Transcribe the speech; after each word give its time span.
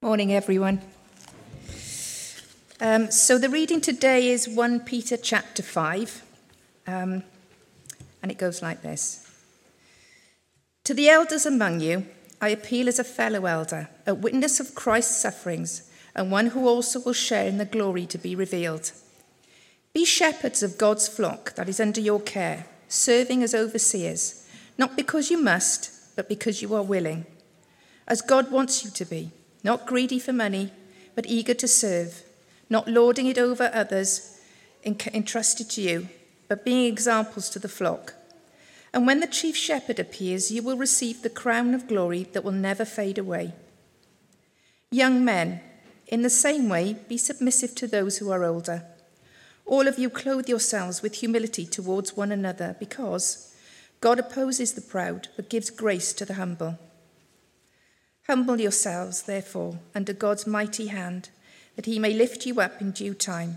Morning, 0.00 0.32
everyone. 0.32 0.80
Um, 2.80 3.10
so 3.10 3.36
the 3.36 3.48
reading 3.50 3.80
today 3.80 4.28
is 4.28 4.48
1 4.48 4.80
Peter 4.84 5.16
chapter 5.16 5.60
5, 5.60 6.22
um, 6.86 7.24
and 8.22 8.30
it 8.30 8.38
goes 8.38 8.62
like 8.62 8.82
this 8.82 9.28
To 10.84 10.94
the 10.94 11.08
elders 11.08 11.46
among 11.46 11.80
you, 11.80 12.06
I 12.40 12.50
appeal 12.50 12.86
as 12.86 13.00
a 13.00 13.04
fellow 13.04 13.46
elder, 13.46 13.88
a 14.06 14.14
witness 14.14 14.60
of 14.60 14.76
Christ's 14.76 15.20
sufferings, 15.20 15.90
and 16.14 16.30
one 16.30 16.46
who 16.46 16.68
also 16.68 17.00
will 17.00 17.12
share 17.12 17.48
in 17.48 17.58
the 17.58 17.64
glory 17.64 18.06
to 18.06 18.18
be 18.18 18.36
revealed. 18.36 18.92
Be 19.92 20.04
shepherds 20.04 20.62
of 20.62 20.78
God's 20.78 21.08
flock 21.08 21.56
that 21.56 21.68
is 21.68 21.80
under 21.80 22.00
your 22.00 22.20
care, 22.20 22.66
serving 22.86 23.42
as 23.42 23.52
overseers, 23.52 24.48
not 24.78 24.94
because 24.94 25.28
you 25.28 25.42
must, 25.42 26.14
but 26.14 26.28
because 26.28 26.62
you 26.62 26.72
are 26.76 26.84
willing, 26.84 27.26
as 28.06 28.22
God 28.22 28.52
wants 28.52 28.84
you 28.84 28.92
to 28.92 29.04
be 29.04 29.32
not 29.68 29.84
greedy 29.84 30.18
for 30.18 30.32
money, 30.32 30.72
but 31.14 31.26
eager 31.26 31.52
to 31.52 31.68
serve, 31.68 32.22
not 32.70 32.88
lording 32.88 33.26
it 33.26 33.36
over 33.36 33.70
others 33.74 34.40
entrusted 34.82 35.68
to 35.68 35.82
you, 35.82 36.08
but 36.48 36.64
being 36.64 36.86
examples 36.86 37.50
to 37.50 37.58
the 37.58 37.68
flock. 37.68 38.14
And 38.94 39.06
when 39.06 39.20
the 39.20 39.26
chief 39.26 39.54
shepherd 39.54 39.98
appears, 39.98 40.50
you 40.50 40.62
will 40.62 40.78
receive 40.78 41.20
the 41.20 41.28
crown 41.42 41.74
of 41.74 41.86
glory 41.86 42.22
that 42.32 42.42
will 42.42 42.52
never 42.68 42.86
fade 42.86 43.18
away. 43.18 43.52
Young 44.90 45.22
men, 45.22 45.60
in 46.06 46.22
the 46.22 46.30
same 46.30 46.70
way, 46.70 46.96
be 47.06 47.18
submissive 47.18 47.74
to 47.74 47.86
those 47.86 48.16
who 48.16 48.30
are 48.30 48.44
older. 48.44 48.84
All 49.66 49.86
of 49.86 49.98
you 49.98 50.08
clothe 50.08 50.48
yourselves 50.48 51.02
with 51.02 51.16
humility 51.16 51.66
towards 51.66 52.16
one 52.16 52.32
another, 52.32 52.74
because 52.80 53.54
God 54.00 54.18
opposes 54.18 54.72
the 54.72 54.80
proud, 54.80 55.28
but 55.36 55.50
gives 55.50 55.68
grace 55.68 56.14
to 56.14 56.24
the 56.24 56.40
humble. 56.42 56.78
Humble 58.28 58.60
yourselves, 58.60 59.22
therefore, 59.22 59.78
under 59.94 60.12
God's 60.12 60.46
mighty 60.46 60.88
hand, 60.88 61.30
that 61.76 61.86
he 61.86 61.98
may 61.98 62.12
lift 62.12 62.44
you 62.44 62.60
up 62.60 62.80
in 62.80 62.90
due 62.90 63.14
time. 63.14 63.56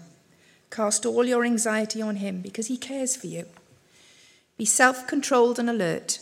Cast 0.70 1.06
all 1.06 1.26
your 1.26 1.44
anxiety 1.44 2.02
on 2.02 2.16
him, 2.16 2.42
because 2.42 2.68
he 2.68 2.78
cares 2.78 3.18
for 3.18 3.28
you. 3.28 3.48
Be 4.58 4.64
self 4.64 5.08
controlled 5.08 5.60
and 5.60 5.70
alert. 5.70 6.20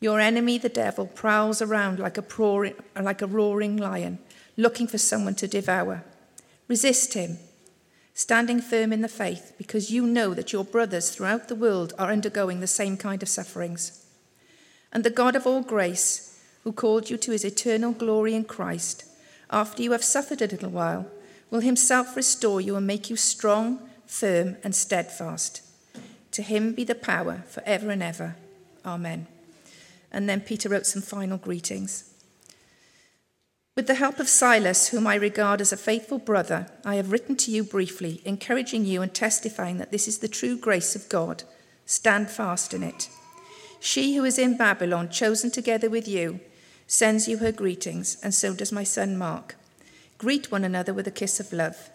Your 0.00 0.20
enemy, 0.20 0.56
the 0.56 0.70
devil, 0.70 1.06
prowls 1.06 1.60
around 1.60 1.98
like 1.98 2.16
a, 2.16 2.24
roaring, 2.38 2.74
like 2.98 3.20
a 3.20 3.26
roaring 3.26 3.76
lion, 3.76 4.20
looking 4.56 4.86
for 4.86 4.96
someone 4.96 5.34
to 5.34 5.46
devour. 5.46 6.02
Resist 6.66 7.12
him, 7.12 7.38
standing 8.14 8.62
firm 8.62 8.90
in 8.90 9.02
the 9.02 9.08
faith, 9.08 9.52
because 9.58 9.90
you 9.90 10.06
know 10.06 10.32
that 10.32 10.54
your 10.54 10.64
brothers 10.64 11.10
throughout 11.10 11.48
the 11.48 11.54
world 11.54 11.92
are 11.98 12.10
undergoing 12.10 12.60
the 12.60 12.66
same 12.66 12.96
kind 12.96 13.22
of 13.22 13.28
sufferings. 13.28 14.06
And 14.90 15.04
the 15.04 15.10
God 15.10 15.36
of 15.36 15.46
all 15.46 15.60
grace, 15.60 16.29
who 16.64 16.72
called 16.72 17.10
you 17.10 17.16
to 17.16 17.32
his 17.32 17.44
eternal 17.44 17.92
glory 17.92 18.34
in 18.34 18.44
Christ, 18.44 19.04
after 19.50 19.82
you 19.82 19.92
have 19.92 20.04
suffered 20.04 20.42
a 20.42 20.46
little 20.46 20.70
while, 20.70 21.06
will 21.50 21.60
himself 21.60 22.16
restore 22.16 22.60
you 22.60 22.76
and 22.76 22.86
make 22.86 23.10
you 23.10 23.16
strong, 23.16 23.80
firm, 24.06 24.56
and 24.62 24.74
steadfast. 24.74 25.62
To 26.32 26.42
him 26.42 26.72
be 26.72 26.84
the 26.84 26.94
power 26.94 27.42
for 27.48 27.62
ever 27.66 27.90
and 27.90 28.02
ever. 28.02 28.36
Amen. 28.84 29.26
And 30.12 30.28
then 30.28 30.40
Peter 30.40 30.68
wrote 30.68 30.86
some 30.86 31.02
final 31.02 31.38
greetings. 31.38 32.04
With 33.76 33.86
the 33.86 33.94
help 33.94 34.18
of 34.18 34.28
Silas, 34.28 34.88
whom 34.88 35.06
I 35.06 35.14
regard 35.14 35.60
as 35.60 35.72
a 35.72 35.76
faithful 35.76 36.18
brother, 36.18 36.66
I 36.84 36.96
have 36.96 37.12
written 37.12 37.36
to 37.36 37.50
you 37.50 37.64
briefly, 37.64 38.20
encouraging 38.24 38.84
you 38.84 39.00
and 39.00 39.12
testifying 39.14 39.78
that 39.78 39.90
this 39.90 40.06
is 40.06 40.18
the 40.18 40.28
true 40.28 40.56
grace 40.56 40.94
of 40.94 41.08
God. 41.08 41.44
Stand 41.86 42.30
fast 42.30 42.74
in 42.74 42.82
it. 42.82 43.08
She 43.80 44.16
who 44.16 44.24
is 44.24 44.38
in 44.38 44.56
Babylon, 44.56 45.08
chosen 45.08 45.50
together 45.50 45.88
with 45.88 46.06
you, 46.06 46.40
sends 46.90 47.28
you 47.28 47.38
her 47.38 47.52
greetings, 47.52 48.16
and 48.20 48.34
so 48.34 48.52
does 48.52 48.72
my 48.72 48.82
son 48.82 49.16
Mark. 49.16 49.54
Greet 50.18 50.50
one 50.50 50.64
another 50.64 50.92
with 50.92 51.06
a 51.06 51.10
kiss 51.12 51.38
of 51.38 51.52
love. 51.52 51.88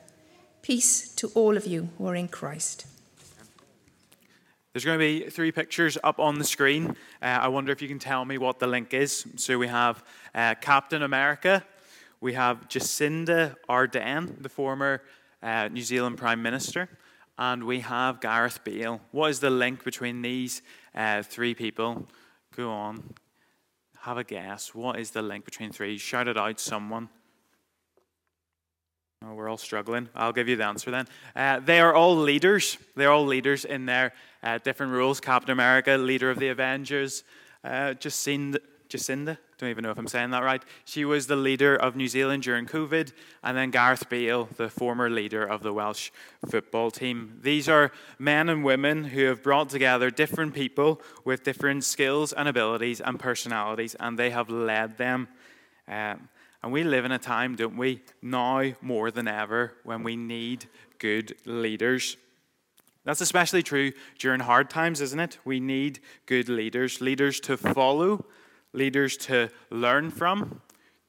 Peace 0.62 1.10
to 1.16 1.28
all 1.36 1.58
of 1.58 1.68
you 1.68 1.90
who 1.98 2.08
are 2.08 2.16
in 2.16 2.30
Christ. 2.30 2.88
There's 4.72 4.86
going 4.86 4.98
to 4.98 5.06
be 5.06 5.30
three 5.30 5.52
pictures 5.52 5.98
up 6.02 6.18
on 6.18 6.40
the 6.40 6.46
screen. 6.46 6.96
Uh, 7.22 7.26
I 7.26 7.50
wonder 7.50 7.74
if 7.74 7.82
you 7.82 7.90
can 7.90 8.00
tell 8.00 8.24
me 8.24 8.38
what 8.38 8.60
the 8.60 8.68
link 8.68 8.94
is. 8.94 9.28
So 9.36 9.58
we 9.58 9.68
have 9.68 10.02
uh, 10.34 10.56
Captain 10.62 11.04
America, 11.04 11.62
we 12.22 12.34
have 12.34 12.70
Jacinda 12.70 13.58
Ardern, 13.68 14.42
the 14.42 14.50
former 14.50 15.02
uh, 15.44 15.68
New 15.68 15.82
Zealand 15.82 16.18
Prime 16.18 16.42
Minister, 16.42 16.88
and 17.38 17.66
we 17.66 17.82
have 17.82 18.22
Gareth 18.22 18.64
Bale. 18.64 19.02
What 19.12 19.30
is 19.30 19.42
the 19.42 19.50
link 19.50 19.84
between 19.84 20.22
these 20.22 20.62
uh, 20.96 21.22
three 21.22 21.54
people? 21.54 22.08
Go 22.56 22.72
on, 22.72 23.04
have 24.06 24.20
a 24.20 24.24
guess. 24.24 24.76
What 24.76 25.00
is 25.00 25.10
the 25.10 25.24
link 25.24 25.46
between 25.46 25.72
three? 25.72 25.98
Shout 25.98 26.28
it 26.28 26.38
out, 26.38 26.60
someone. 26.60 27.10
Oh, 29.26 29.34
we're 29.34 29.50
all 29.50 29.58
struggling. 29.58 30.10
I'll 30.14 30.32
give 30.32 30.48
you 30.48 30.56
the 30.56 30.66
answer 30.66 30.92
then. 30.92 31.08
Uh, 31.36 31.60
they 31.60 31.80
are 31.80 31.92
all 31.92 32.16
leaders. 32.16 32.78
They're 32.96 33.12
all 33.12 33.26
leaders 33.26 33.66
in 33.66 33.88
their 33.88 34.14
uh, 34.44 34.60
different 34.60 34.94
roles. 34.94 35.20
Captain 35.20 35.50
America, 35.50 35.98
leader 35.98 36.30
of 36.30 36.38
the 36.38 36.50
Avengers. 36.50 37.24
Uh, 37.64 37.96
Jacinda, 37.96 38.60
Jacinda 38.96 39.38
don't 39.58 39.70
even 39.70 39.84
know 39.84 39.92
if 39.92 39.98
I'm 39.98 40.08
saying 40.08 40.32
that 40.32 40.44
right. 40.44 40.62
She 40.84 41.06
was 41.06 41.28
the 41.28 41.36
leader 41.38 41.76
of 41.76 41.96
New 41.96 42.10
Zealand 42.10 42.44
during 42.44 42.66
COVID, 42.66 43.14
and 43.42 43.58
then 43.58 43.72
Gareth 43.72 44.10
Bale, 44.10 44.50
the 44.58 44.70
former 44.70 45.10
leader 45.10 45.46
of 45.46 45.64
the 45.64 45.72
Welsh 45.72 46.12
football 46.50 46.92
team. 46.92 47.40
These 47.42 47.70
are 47.70 47.92
men 48.20 48.50
and 48.50 48.66
women 48.66 49.06
who 49.06 49.24
have 49.26 49.42
brought 49.42 49.70
together 49.70 50.12
different 50.12 50.54
people 50.54 51.02
with 51.24 51.44
different 51.44 51.86
skills 51.86 52.34
and 52.34 52.50
abilities 52.50 53.00
and 53.00 53.18
personalities, 53.18 53.96
and 53.98 54.20
they 54.20 54.32
have 54.32 54.50
led 54.50 54.98
them. 54.98 55.30
Um, 55.88 56.28
and 56.62 56.74
we 56.74 56.84
live 56.84 57.06
in 57.06 57.14
a 57.14 57.20
time, 57.20 57.56
don't 57.56 57.78
we, 57.78 58.02
now 58.22 58.74
more 58.82 59.10
than 59.10 59.28
ever, 59.28 59.74
when 59.84 60.04
we 60.04 60.18
need 60.18 60.66
good 60.98 61.36
leaders. 61.46 62.18
That's 63.06 63.22
especially 63.22 63.64
true 63.64 63.94
during 64.18 64.42
hard 64.42 64.70
times, 64.70 65.00
isn't 65.00 65.20
it? 65.20 65.38
We 65.46 65.62
need 65.62 66.00
good 66.26 66.50
leaders, 66.50 67.00
leaders 67.00 67.40
to 67.42 67.56
follow 67.56 68.26
leaders 68.76 69.18
to 69.18 69.50
learn 69.70 70.12
from, 70.12 70.62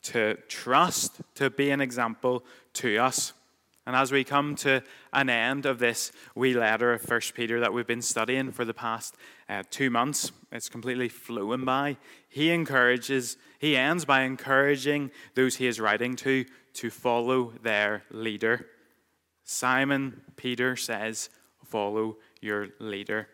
to 0.02 0.36
trust, 0.48 1.20
to 1.34 1.50
be 1.50 1.70
an 1.70 1.80
example 1.80 2.44
to 2.74 2.98
us. 2.98 3.32
And 3.86 3.94
as 3.94 4.10
we 4.10 4.24
come 4.24 4.56
to 4.56 4.82
an 5.12 5.30
end 5.30 5.64
of 5.64 5.78
this 5.78 6.10
wee 6.34 6.54
letter 6.54 6.92
of 6.92 7.02
First 7.02 7.34
Peter 7.34 7.60
that 7.60 7.72
we've 7.72 7.86
been 7.86 8.02
studying 8.02 8.50
for 8.50 8.64
the 8.64 8.74
past 8.74 9.16
uh, 9.48 9.62
two 9.70 9.90
months, 9.90 10.32
it's 10.50 10.68
completely 10.68 11.08
flowing 11.08 11.64
by. 11.64 11.96
He 12.28 12.50
encourages, 12.50 13.36
he 13.60 13.76
ends 13.76 14.04
by 14.04 14.22
encouraging 14.22 15.12
those 15.34 15.56
he 15.56 15.68
is 15.68 15.78
writing 15.78 16.16
to 16.16 16.44
to 16.74 16.90
follow 16.90 17.52
their 17.62 18.02
leader. 18.10 18.66
Simon 19.44 20.20
Peter 20.36 20.76
says, 20.76 21.30
Follow 21.64 22.18
your 22.40 22.68
leader, 22.78 23.28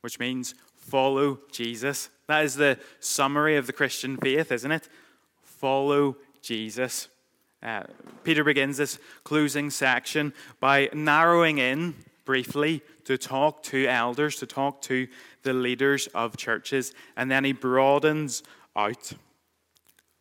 which 0.00 0.18
means 0.18 0.54
follow 0.76 1.40
Jesus. 1.50 2.08
That 2.26 2.44
is 2.44 2.54
the 2.54 2.78
summary 3.00 3.56
of 3.56 3.66
the 3.66 3.72
Christian 3.72 4.16
faith, 4.16 4.50
isn't 4.50 4.70
it? 4.70 4.88
Follow 5.42 6.16
Jesus. 6.40 7.08
Uh, 7.62 7.84
Peter 8.22 8.44
begins 8.44 8.76
this 8.76 8.98
closing 9.24 9.70
section 9.70 10.34
by 10.60 10.90
narrowing 10.92 11.58
in 11.58 11.94
briefly 12.24 12.82
to 13.04 13.16
talk 13.16 13.62
to 13.62 13.86
elders, 13.86 14.36
to 14.36 14.46
talk 14.46 14.80
to 14.82 15.06
the 15.42 15.52
leaders 15.52 16.06
of 16.08 16.36
churches, 16.36 16.92
and 17.16 17.30
then 17.30 17.44
he 17.44 17.52
broadens 17.52 18.42
out. 18.76 19.12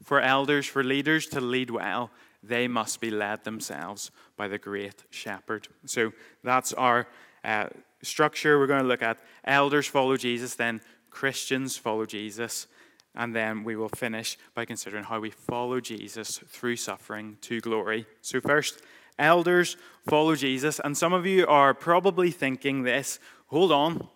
For 0.03 0.19
elders, 0.19 0.66
for 0.66 0.84
leaders 0.84 1.28
to 1.28 1.40
lead 1.40 1.69
well, 1.69 2.12
they 2.42 2.68
must 2.68 3.00
be 3.00 3.09
led 3.09 3.46
themselves 3.46 4.12
by 4.36 4.50
the 4.50 4.58
great 4.58 5.03
shepherd. 5.09 5.69
So 5.86 6.12
that's 6.44 6.74
our 6.74 7.08
uh, 7.46 7.68
structure. 8.02 8.59
We're 8.59 8.68
going 8.68 8.81
to 8.81 8.88
look 8.88 9.02
at 9.02 9.18
elders 9.46 9.88
follow 9.88 10.18
Jesus, 10.18 10.56
then 10.56 10.81
Christians 11.13 11.78
follow 11.78 12.06
Jesus. 12.06 12.68
And 13.16 13.35
then 13.35 13.63
we 13.63 13.75
will 13.75 13.90
finish 13.90 14.38
by 14.56 14.66
considering 14.66 15.03
how 15.03 15.19
we 15.19 15.29
follow 15.29 15.79
Jesus 15.79 16.40
through 16.47 16.78
suffering 16.78 17.38
to 17.41 17.62
glory. 17.62 18.07
So, 18.21 18.42
first, 18.42 18.81
elders 19.19 19.77
follow 20.07 20.36
Jesus. 20.36 20.81
And 20.83 20.98
some 20.98 21.13
of 21.13 21.25
you 21.25 21.45
are 21.45 21.75
probably 21.75 22.31
thinking 22.31 22.83
this 22.83 23.19
hold 23.48 23.71
on, 23.71 24.07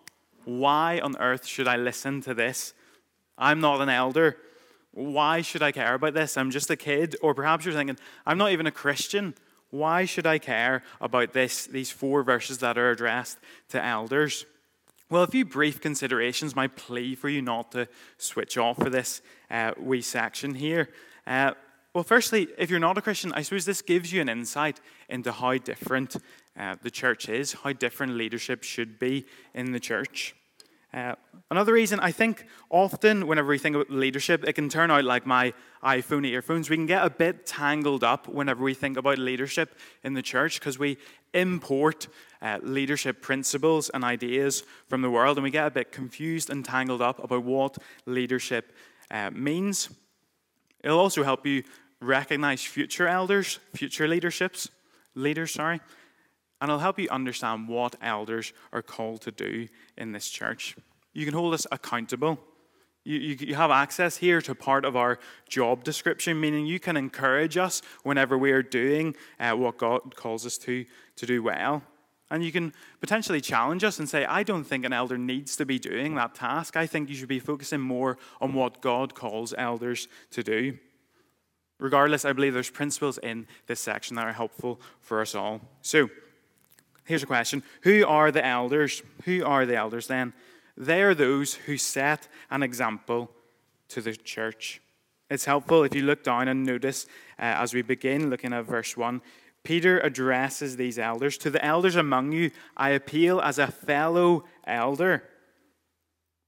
why 0.44 0.98
on 0.98 1.16
earth 1.18 1.46
should 1.46 1.68
I 1.68 1.76
listen 1.76 2.20
to 2.22 2.34
this? 2.34 2.74
I'm 3.36 3.60
not 3.60 3.80
an 3.80 3.88
elder. 3.88 4.36
Why 4.90 5.42
should 5.42 5.62
I 5.62 5.70
care 5.70 5.94
about 5.94 6.14
this? 6.14 6.36
I'm 6.36 6.50
just 6.50 6.70
a 6.70 6.76
kid. 6.76 7.14
Or 7.22 7.34
perhaps 7.34 7.64
you're 7.64 7.74
thinking, 7.74 7.98
I'm 8.26 8.38
not 8.38 8.50
even 8.50 8.66
a 8.66 8.72
Christian. 8.72 9.34
Why 9.70 10.06
should 10.06 10.26
I 10.26 10.38
care 10.38 10.82
about 11.00 11.34
this, 11.34 11.66
these 11.66 11.90
four 11.90 12.24
verses 12.24 12.58
that 12.58 12.76
are 12.76 12.90
addressed 12.90 13.38
to 13.68 13.84
elders? 13.84 14.44
Well, 15.10 15.22
a 15.22 15.26
few 15.26 15.46
brief 15.46 15.80
considerations, 15.80 16.54
my 16.54 16.66
plea 16.66 17.14
for 17.14 17.30
you 17.30 17.40
not 17.40 17.72
to 17.72 17.88
switch 18.18 18.58
off 18.58 18.76
for 18.76 18.90
this 18.90 19.22
uh, 19.50 19.72
wee 19.80 20.02
section 20.02 20.54
here. 20.54 20.90
Uh, 21.26 21.52
well, 21.94 22.04
firstly, 22.04 22.48
if 22.58 22.68
you're 22.68 22.78
not 22.78 22.98
a 22.98 23.00
Christian, 23.00 23.32
I 23.32 23.40
suppose 23.40 23.64
this 23.64 23.80
gives 23.80 24.12
you 24.12 24.20
an 24.20 24.28
insight 24.28 24.80
into 25.08 25.32
how 25.32 25.56
different 25.56 26.16
uh, 26.58 26.76
the 26.82 26.90
church 26.90 27.30
is, 27.30 27.54
how 27.54 27.72
different 27.72 28.16
leadership 28.16 28.62
should 28.62 28.98
be 28.98 29.24
in 29.54 29.72
the 29.72 29.80
church. 29.80 30.34
Uh, 30.92 31.14
another 31.50 31.72
reason, 31.72 32.00
I 32.00 32.12
think 32.12 32.46
often 32.70 33.26
whenever 33.26 33.48
we 33.48 33.58
think 33.58 33.76
about 33.76 33.90
leadership, 33.90 34.44
it 34.46 34.54
can 34.54 34.68
turn 34.68 34.90
out 34.90 35.04
like 35.04 35.26
my 35.26 35.52
iPhone 35.82 36.26
earphones. 36.26 36.68
We 36.68 36.76
can 36.76 36.86
get 36.86 37.04
a 37.04 37.10
bit 37.10 37.46
tangled 37.46 38.04
up 38.04 38.26
whenever 38.26 38.62
we 38.62 38.74
think 38.74 38.96
about 38.96 39.18
leadership 39.18 39.78
in 40.02 40.14
the 40.14 40.22
church 40.22 40.58
because 40.58 40.78
we 40.78 40.96
import 41.34 42.08
uh, 42.40 42.58
leadership 42.62 43.20
principles 43.20 43.90
and 43.90 44.04
ideas 44.04 44.62
from 44.88 45.02
the 45.02 45.10
world 45.10 45.36
and 45.36 45.44
we 45.44 45.50
get 45.50 45.66
a 45.66 45.70
bit 45.70 45.92
confused 45.92 46.50
and 46.50 46.64
tangled 46.64 47.02
up 47.02 47.22
about 47.22 47.44
what 47.44 47.78
leadership 48.06 48.72
uh, 49.10 49.30
means. 49.30 49.88
It'll 50.82 51.00
also 51.00 51.24
help 51.24 51.46
you 51.46 51.64
recognize 52.00 52.62
future 52.62 53.08
elders, 53.08 53.58
future 53.74 54.06
leaderships, 54.06 54.68
leaders, 55.14 55.52
sorry, 55.52 55.80
and 56.60 56.68
it'll 56.68 56.78
help 56.78 56.98
you 56.98 57.08
understand 57.10 57.68
what 57.68 57.96
elders 58.00 58.52
are 58.72 58.82
called 58.82 59.22
to 59.22 59.30
do 59.30 59.68
in 59.96 60.12
this 60.12 60.28
church. 60.28 60.76
You 61.12 61.24
can 61.24 61.34
hold 61.34 61.54
us 61.54 61.66
accountable. 61.72 62.38
You, 63.04 63.18
you, 63.18 63.36
you, 63.40 63.54
have 63.54 63.70
access 63.70 64.18
here 64.18 64.42
to 64.42 64.54
part 64.54 64.84
of 64.84 64.96
our 64.96 65.18
job 65.48 65.82
description, 65.82 66.38
meaning 66.40 66.66
you 66.66 66.78
can 66.78 66.96
encourage 66.96 67.56
us 67.56 67.80
whenever 68.02 68.36
we 68.36 68.52
are 68.52 68.62
doing 68.62 69.16
uh, 69.40 69.52
what 69.52 69.78
God 69.78 70.14
calls 70.14 70.44
us 70.44 70.58
to, 70.58 70.84
to 71.16 71.26
do 71.26 71.42
well. 71.42 71.82
And 72.30 72.44
you 72.44 72.52
can 72.52 72.74
potentially 73.00 73.40
challenge 73.40 73.84
us 73.84 73.98
and 73.98 74.08
say, 74.08 74.24
I 74.26 74.42
don't 74.42 74.64
think 74.64 74.84
an 74.84 74.92
elder 74.92 75.16
needs 75.16 75.56
to 75.56 75.64
be 75.64 75.78
doing 75.78 76.14
that 76.16 76.34
task. 76.34 76.76
I 76.76 76.86
think 76.86 77.08
you 77.08 77.14
should 77.14 77.28
be 77.28 77.40
focusing 77.40 77.80
more 77.80 78.18
on 78.40 78.52
what 78.52 78.82
God 78.82 79.14
calls 79.14 79.54
elders 79.56 80.08
to 80.32 80.42
do. 80.42 80.76
Regardless, 81.80 82.24
I 82.24 82.32
believe 82.32 82.54
there's 82.54 82.70
principles 82.70 83.18
in 83.18 83.46
this 83.66 83.80
section 83.80 84.16
that 84.16 84.26
are 84.26 84.32
helpful 84.32 84.80
for 85.00 85.20
us 85.20 85.34
all. 85.34 85.60
So, 85.80 86.10
here's 87.04 87.22
a 87.22 87.26
question 87.26 87.62
Who 87.82 88.04
are 88.06 88.30
the 88.30 88.44
elders? 88.44 89.02
Who 89.24 89.44
are 89.44 89.64
the 89.64 89.76
elders 89.76 90.08
then? 90.08 90.34
They 90.78 91.02
are 91.02 91.14
those 91.14 91.54
who 91.54 91.76
set 91.76 92.28
an 92.50 92.62
example 92.62 93.32
to 93.88 94.00
the 94.00 94.14
church. 94.14 94.80
It's 95.28 95.44
helpful 95.44 95.82
if 95.82 95.92
you 95.92 96.02
look 96.02 96.22
down 96.22 96.46
and 96.46 96.64
notice 96.64 97.06
uh, 97.36 97.58
as 97.58 97.74
we 97.74 97.82
begin 97.82 98.30
looking 98.30 98.52
at 98.52 98.64
verse 98.64 98.96
1. 98.96 99.20
Peter 99.64 99.98
addresses 99.98 100.76
these 100.76 100.96
elders. 100.96 101.36
To 101.38 101.50
the 101.50 101.62
elders 101.64 101.96
among 101.96 102.30
you, 102.30 102.52
I 102.76 102.90
appeal 102.90 103.40
as 103.40 103.58
a 103.58 103.66
fellow 103.66 104.44
elder. 104.68 105.24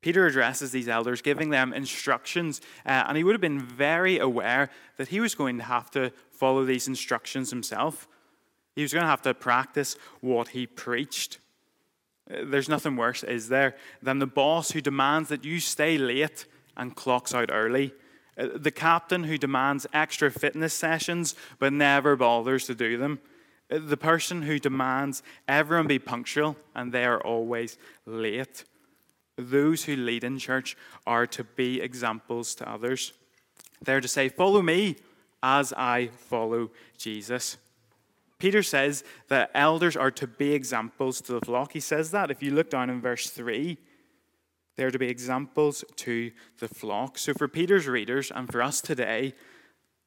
Peter 0.00 0.26
addresses 0.26 0.70
these 0.70 0.88
elders, 0.88 1.20
giving 1.20 1.50
them 1.50 1.72
instructions, 1.72 2.60
uh, 2.86 3.04
and 3.08 3.16
he 3.16 3.24
would 3.24 3.34
have 3.34 3.40
been 3.40 3.60
very 3.60 4.20
aware 4.20 4.70
that 4.96 5.08
he 5.08 5.18
was 5.18 5.34
going 5.34 5.58
to 5.58 5.64
have 5.64 5.90
to 5.90 6.12
follow 6.30 6.64
these 6.64 6.86
instructions 6.86 7.50
himself. 7.50 8.06
He 8.76 8.82
was 8.82 8.92
going 8.92 9.02
to 9.02 9.10
have 9.10 9.22
to 9.22 9.34
practice 9.34 9.96
what 10.20 10.48
he 10.48 10.68
preached. 10.68 11.40
There's 12.30 12.68
nothing 12.68 12.96
worse, 12.96 13.24
is 13.24 13.48
there, 13.48 13.74
than 14.02 14.20
the 14.20 14.26
boss 14.26 14.70
who 14.70 14.80
demands 14.80 15.28
that 15.30 15.44
you 15.44 15.58
stay 15.58 15.98
late 15.98 16.46
and 16.76 16.94
clocks 16.94 17.34
out 17.34 17.50
early. 17.52 17.92
Uh, 18.38 18.48
the 18.54 18.70
captain 18.70 19.24
who 19.24 19.36
demands 19.36 19.86
extra 19.92 20.30
fitness 20.30 20.72
sessions 20.72 21.34
but 21.58 21.72
never 21.72 22.16
bothers 22.16 22.66
to 22.66 22.74
do 22.74 22.96
them. 22.96 23.18
Uh, 23.70 23.78
the 23.82 23.96
person 23.96 24.42
who 24.42 24.58
demands 24.58 25.22
everyone 25.48 25.88
be 25.88 25.98
punctual 25.98 26.56
and 26.74 26.92
they 26.92 27.04
are 27.04 27.20
always 27.20 27.76
late. 28.06 28.64
Those 29.36 29.84
who 29.84 29.96
lead 29.96 30.22
in 30.22 30.38
church 30.38 30.76
are 31.06 31.26
to 31.28 31.44
be 31.44 31.80
examples 31.80 32.54
to 32.56 32.70
others. 32.70 33.12
They're 33.82 34.00
to 34.00 34.08
say, 34.08 34.28
Follow 34.28 34.62
me 34.62 34.96
as 35.42 35.72
I 35.72 36.08
follow 36.08 36.70
Jesus. 36.98 37.56
Peter 38.40 38.62
says 38.62 39.04
that 39.28 39.50
elders 39.54 39.96
are 39.96 40.10
to 40.10 40.26
be 40.26 40.54
examples 40.54 41.20
to 41.20 41.32
the 41.34 41.40
flock. 41.40 41.74
He 41.74 41.80
says 41.80 42.10
that 42.10 42.30
if 42.30 42.42
you 42.42 42.50
look 42.50 42.70
down 42.70 42.90
in 42.90 43.00
verse 43.00 43.28
3, 43.30 43.76
they're 44.76 44.90
to 44.90 44.98
be 44.98 45.08
examples 45.08 45.84
to 45.96 46.32
the 46.58 46.68
flock. 46.68 47.18
So 47.18 47.34
for 47.34 47.48
Peter's 47.48 47.86
readers 47.86 48.32
and 48.34 48.50
for 48.50 48.62
us 48.62 48.80
today, 48.80 49.34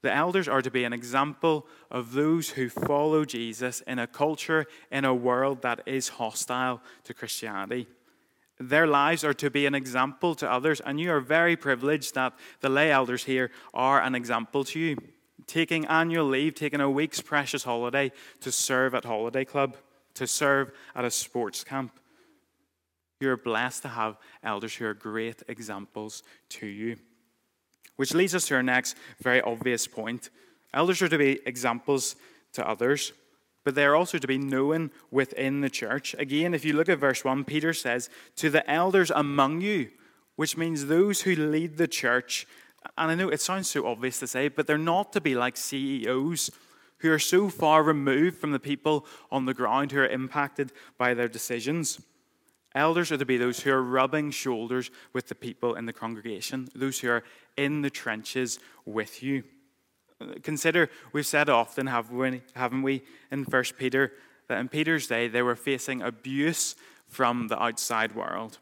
the 0.01 0.13
elders 0.13 0.47
are 0.47 0.63
to 0.63 0.71
be 0.71 0.83
an 0.83 0.93
example 0.93 1.67
of 1.91 2.13
those 2.13 2.49
who 2.49 2.69
follow 2.69 3.23
Jesus 3.23 3.81
in 3.81 3.99
a 3.99 4.07
culture, 4.07 4.65
in 4.91 5.05
a 5.05 5.13
world 5.13 5.61
that 5.61 5.81
is 5.85 6.09
hostile 6.09 6.81
to 7.03 7.13
Christianity. 7.13 7.87
Their 8.59 8.87
lives 8.87 9.23
are 9.23 9.33
to 9.35 9.51
be 9.51 9.67
an 9.67 9.75
example 9.75 10.33
to 10.35 10.51
others, 10.51 10.81
and 10.81 10.99
you 10.99 11.11
are 11.11 11.19
very 11.19 11.55
privileged 11.55 12.15
that 12.15 12.33
the 12.61 12.69
lay 12.69 12.91
elders 12.91 13.25
here 13.25 13.51
are 13.73 14.01
an 14.01 14.15
example 14.15 14.63
to 14.65 14.79
you 14.79 14.97
taking 15.47 15.85
annual 15.85 16.25
leave, 16.25 16.55
taking 16.55 16.81
a 16.81 16.89
week's 16.89 17.21
precious 17.21 17.63
holiday 17.63 18.11
to 18.41 18.51
serve 18.51 18.93
at 18.95 19.05
Holiday 19.05 19.45
Club, 19.45 19.75
to 20.15 20.27
serve 20.27 20.71
at 20.95 21.05
a 21.05 21.11
sports 21.11 21.63
camp. 21.63 21.91
You're 23.19 23.37
blessed 23.37 23.83
to 23.83 23.87
have 23.89 24.17
elders 24.43 24.75
who 24.75 24.85
are 24.85 24.93
great 24.93 25.43
examples 25.47 26.23
to 26.49 26.67
you. 26.67 26.97
Which 27.95 28.13
leads 28.13 28.35
us 28.35 28.47
to 28.47 28.55
our 28.55 28.63
next 28.63 28.97
very 29.21 29.41
obvious 29.41 29.87
point. 29.87 30.29
Elders 30.73 31.01
are 31.01 31.09
to 31.09 31.17
be 31.17 31.39
examples 31.45 32.15
to 32.53 32.67
others, 32.67 33.13
but 33.63 33.75
they 33.75 33.85
are 33.85 33.95
also 33.95 34.17
to 34.17 34.27
be 34.27 34.37
known 34.37 34.91
within 35.11 35.61
the 35.61 35.69
church. 35.69 36.15
Again, 36.17 36.53
if 36.53 36.65
you 36.65 36.73
look 36.73 36.89
at 36.89 36.99
verse 36.99 37.23
1, 37.23 37.45
Peter 37.45 37.73
says, 37.73 38.09
To 38.37 38.49
the 38.49 38.69
elders 38.69 39.11
among 39.11 39.61
you, 39.61 39.89
which 40.35 40.57
means 40.57 40.87
those 40.87 41.21
who 41.21 41.35
lead 41.35 41.77
the 41.77 41.87
church 41.87 42.47
and 42.97 43.11
I 43.11 43.15
know 43.15 43.29
it 43.29 43.41
sounds 43.41 43.69
so 43.69 43.87
obvious 43.87 44.19
to 44.19 44.27
say, 44.27 44.47
but 44.47 44.67
they're 44.67 44.77
not 44.77 45.13
to 45.13 45.21
be 45.21 45.35
like 45.35 45.57
CEOs 45.57 46.51
who 46.99 47.11
are 47.11 47.19
so 47.19 47.49
far 47.49 47.83
removed 47.83 48.37
from 48.37 48.51
the 48.51 48.59
people 48.59 49.05
on 49.31 49.45
the 49.45 49.53
ground 49.53 49.91
who 49.91 49.99
are 49.99 50.07
impacted 50.07 50.71
by 50.97 51.13
their 51.13 51.27
decisions. 51.27 51.99
Elders 52.75 53.11
are 53.11 53.17
to 53.17 53.25
be 53.25 53.37
those 53.37 53.59
who 53.59 53.71
are 53.71 53.83
rubbing 53.83 54.31
shoulders 54.31 54.89
with 55.11 55.27
the 55.27 55.35
people 55.35 55.75
in 55.75 55.85
the 55.85 55.93
congregation, 55.93 56.69
those 56.73 56.99
who 56.99 57.09
are 57.09 57.23
in 57.57 57.81
the 57.81 57.89
trenches 57.89 58.57
with 58.85 59.21
you. 59.21 59.43
Consider, 60.41 60.89
we've 61.11 61.25
said 61.25 61.49
often, 61.49 61.87
haven't 61.87 62.81
we, 62.81 63.03
in 63.31 63.43
1 63.43 63.63
Peter, 63.77 64.13
that 64.47 64.59
in 64.59 64.69
Peter's 64.69 65.07
day 65.07 65.27
they 65.27 65.41
were 65.41 65.55
facing 65.55 66.01
abuse 66.01 66.75
from 67.07 67.47
the 67.47 67.61
outside 67.61 68.15
world. 68.15 68.57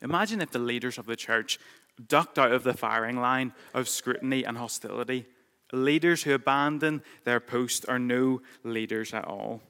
Imagine 0.00 0.40
if 0.40 0.50
the 0.50 0.58
leaders 0.58 0.96
of 0.98 1.06
the 1.06 1.16
church 1.16 1.58
ducked 2.06 2.38
out 2.38 2.52
of 2.52 2.64
the 2.64 2.74
firing 2.74 3.20
line 3.20 3.52
of 3.74 3.88
scrutiny 3.88 4.44
and 4.44 4.56
hostility. 4.56 5.26
Leaders 5.72 6.22
who 6.22 6.34
abandon 6.34 7.02
their 7.24 7.40
post 7.40 7.84
are 7.88 7.98
no 7.98 8.40
leaders 8.64 9.12
at 9.12 9.24
all. 9.24 9.60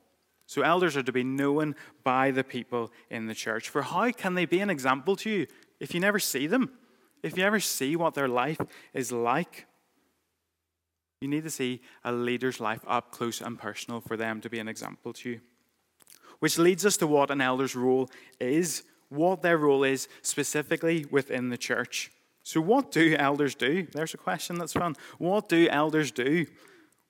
So, 0.47 0.63
elders 0.63 0.97
are 0.97 1.03
to 1.03 1.13
be 1.13 1.25
known 1.25 1.75
by 2.05 2.31
the 2.31 2.45
people 2.45 2.91
in 3.11 3.27
the 3.27 3.35
church. 3.35 3.69
For 3.69 3.83
how 3.83 4.11
can 4.13 4.35
they 4.35 4.47
be 4.47 4.61
an 4.61 4.71
example 4.71 5.15
to 5.17 5.31
you 5.31 5.47
if 5.79 5.93
you 5.93 6.01
never 6.01 6.19
see 6.19 6.47
them? 6.47 6.71
If 7.23 7.37
you 7.37 7.43
never 7.43 7.61
see 7.61 7.97
what 7.97 8.15
their 8.15 8.29
life 8.29 8.61
is 8.95 9.13
like? 9.13 9.67
You 11.21 11.29
need 11.29 11.45
to 11.45 11.51
see 11.51 11.81
a 12.05 12.13
leader's 12.13 12.61
life 12.61 12.81
up 12.87 13.11
close 13.11 13.41
and 13.41 13.59
personal 13.59 14.01
for 14.01 14.17
them 14.17 14.41
to 14.41 14.49
be 14.49 14.59
an 14.59 14.69
example 14.69 15.13
to 15.15 15.31
you. 15.31 15.41
Which 16.39 16.59
leads 16.59 16.87
us 16.87 16.97
to 16.99 17.07
what 17.07 17.31
an 17.31 17.41
elder's 17.41 17.75
role 17.75 18.09
is, 18.41 18.85
what 19.09 19.43
their 19.43 19.59
role 19.59 19.83
is 19.83 20.09
specifically 20.23 21.05
within 21.11 21.49
the 21.49 21.59
church. 21.59 22.13
So, 22.49 22.63
what 22.63 22.91
do 22.91 23.15
elders 23.19 23.55
do? 23.55 23.87
There's 23.93 24.15
a 24.15 24.17
question 24.17 24.57
that's 24.57 24.73
fun. 24.73 24.97
What 25.19 25.51
do 25.51 25.69
elders 25.69 26.11
do? 26.11 26.47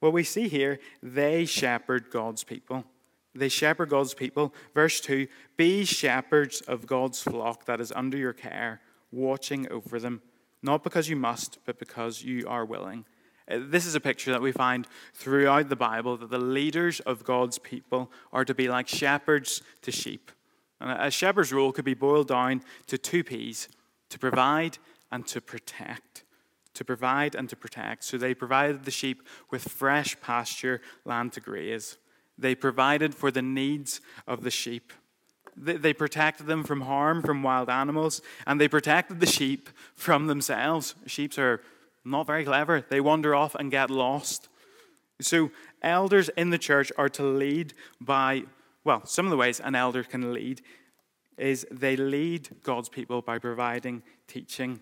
Well, 0.00 0.10
we 0.10 0.24
see 0.24 0.48
here 0.48 0.80
they 1.00 1.44
shepherd 1.44 2.10
God's 2.10 2.42
people. 2.42 2.84
They 3.36 3.48
shepherd 3.48 3.88
God's 3.88 4.14
people. 4.14 4.52
Verse 4.74 5.00
2 5.00 5.28
Be 5.56 5.84
shepherds 5.84 6.60
of 6.62 6.88
God's 6.88 7.22
flock 7.22 7.66
that 7.66 7.80
is 7.80 7.92
under 7.92 8.16
your 8.16 8.32
care, 8.32 8.80
watching 9.12 9.70
over 9.70 10.00
them, 10.00 10.22
not 10.60 10.82
because 10.82 11.08
you 11.08 11.14
must, 11.14 11.58
but 11.64 11.78
because 11.78 12.24
you 12.24 12.44
are 12.48 12.64
willing. 12.64 13.04
Uh, 13.48 13.60
this 13.60 13.86
is 13.86 13.94
a 13.94 14.00
picture 14.00 14.32
that 14.32 14.42
we 14.42 14.50
find 14.50 14.88
throughout 15.14 15.68
the 15.68 15.76
Bible 15.76 16.16
that 16.16 16.30
the 16.30 16.38
leaders 16.40 16.98
of 16.98 17.22
God's 17.22 17.58
people 17.58 18.10
are 18.32 18.44
to 18.44 18.54
be 18.54 18.66
like 18.66 18.88
shepherds 18.88 19.62
to 19.82 19.92
sheep. 19.92 20.32
And 20.80 20.90
a 20.90 21.12
shepherd's 21.12 21.52
role 21.52 21.70
could 21.70 21.84
be 21.84 21.94
boiled 21.94 22.26
down 22.26 22.62
to 22.88 22.98
two 22.98 23.22
P's 23.22 23.68
to 24.10 24.18
provide 24.18 24.78
and 25.10 25.26
to 25.28 25.40
protect. 25.40 26.24
To 26.74 26.84
provide 26.84 27.34
and 27.34 27.48
to 27.48 27.56
protect. 27.56 28.04
So 28.04 28.18
they 28.18 28.34
provided 28.34 28.84
the 28.84 28.90
sheep 28.90 29.22
with 29.50 29.68
fresh 29.68 30.20
pasture 30.20 30.80
land 31.04 31.32
to 31.34 31.40
graze. 31.40 31.96
They 32.36 32.54
provided 32.54 33.14
for 33.14 33.30
the 33.30 33.42
needs 33.42 34.00
of 34.26 34.44
the 34.44 34.50
sheep. 34.50 34.92
They 35.56 35.92
protected 35.92 36.46
them 36.46 36.62
from 36.62 36.82
harm 36.82 37.20
from 37.22 37.42
wild 37.42 37.68
animals, 37.68 38.22
and 38.46 38.60
they 38.60 38.68
protected 38.68 39.18
the 39.18 39.26
sheep 39.26 39.68
from 39.96 40.28
themselves. 40.28 40.94
Sheep 41.06 41.36
are 41.36 41.60
not 42.04 42.28
very 42.28 42.44
clever, 42.44 42.84
they 42.88 43.00
wander 43.00 43.34
off 43.34 43.56
and 43.56 43.70
get 43.70 43.90
lost. 43.90 44.48
So, 45.20 45.50
elders 45.82 46.30
in 46.36 46.50
the 46.50 46.58
church 46.58 46.92
are 46.96 47.08
to 47.10 47.24
lead 47.24 47.74
by, 48.00 48.44
well, 48.84 49.04
some 49.04 49.26
of 49.26 49.30
the 49.30 49.36
ways 49.36 49.58
an 49.58 49.74
elder 49.74 50.04
can 50.04 50.32
lead 50.32 50.62
is 51.38 51.66
they 51.70 51.96
lead 51.96 52.48
God's 52.62 52.88
people 52.88 53.22
by 53.22 53.38
providing 53.38 54.02
teaching 54.26 54.80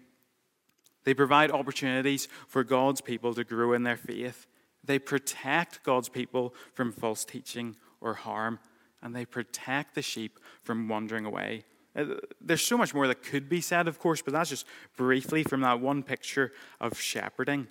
they 1.07 1.15
provide 1.15 1.53
opportunities 1.53 2.27
for 2.49 2.65
God's 2.65 3.01
people 3.01 3.33
to 3.35 3.45
grow 3.45 3.73
in 3.73 3.85
their 3.85 3.97
faith. 3.97 4.47
They 4.85 4.99
protect 4.99 5.85
God's 5.85 6.09
people 6.09 6.53
from 6.75 6.93
false 6.93 7.25
teaching 7.25 7.77
or 8.01 8.15
harm, 8.15 8.59
and 9.01 9.15
they 9.15 9.25
protect 9.25 9.95
the 9.95 10.03
sheep 10.03 10.41
from 10.63 10.89
wandering 10.89 11.25
away. 11.25 11.63
Uh, 11.95 12.17
there's 12.41 12.61
so 12.61 12.77
much 12.77 12.93
more 12.93 13.07
that 13.07 13.23
could 13.23 13.49
be 13.49 13.61
said, 13.61 13.87
of 13.87 14.01
course, 14.01 14.21
but 14.21 14.35
that's 14.35 14.51
just 14.51 14.67
briefly 14.97 15.45
from 15.45 15.61
that 15.61 15.81
one 15.81 16.03
picture 16.03 16.53
of 16.81 17.01
shepherding. 17.01 17.69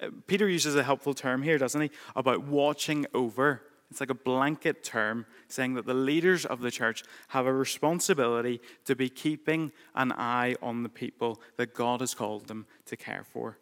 Uh, 0.00 0.10
Peter 0.28 0.48
uses 0.48 0.76
a 0.76 0.84
helpful 0.84 1.14
term 1.14 1.42
here, 1.42 1.58
doesn't 1.58 1.80
he, 1.80 1.90
about 2.14 2.46
watching 2.46 3.06
over. 3.12 3.62
It's 3.90 4.00
like 4.00 4.10
a 4.10 4.14
blanket 4.14 4.84
term 4.84 5.24
saying 5.48 5.74
that 5.74 5.86
the 5.86 5.94
leaders 5.94 6.44
of 6.44 6.60
the 6.60 6.70
church 6.70 7.04
have 7.28 7.46
a 7.46 7.52
responsibility 7.52 8.60
to 8.84 8.94
be 8.94 9.08
keeping 9.08 9.72
an 9.94 10.12
eye 10.12 10.56
on 10.60 10.82
the 10.82 10.88
people 10.90 11.40
that 11.56 11.74
God 11.74 12.00
has 12.00 12.14
called 12.14 12.48
them 12.48 12.66
to 12.86 12.96
care 12.96 13.24
for. 13.32 13.58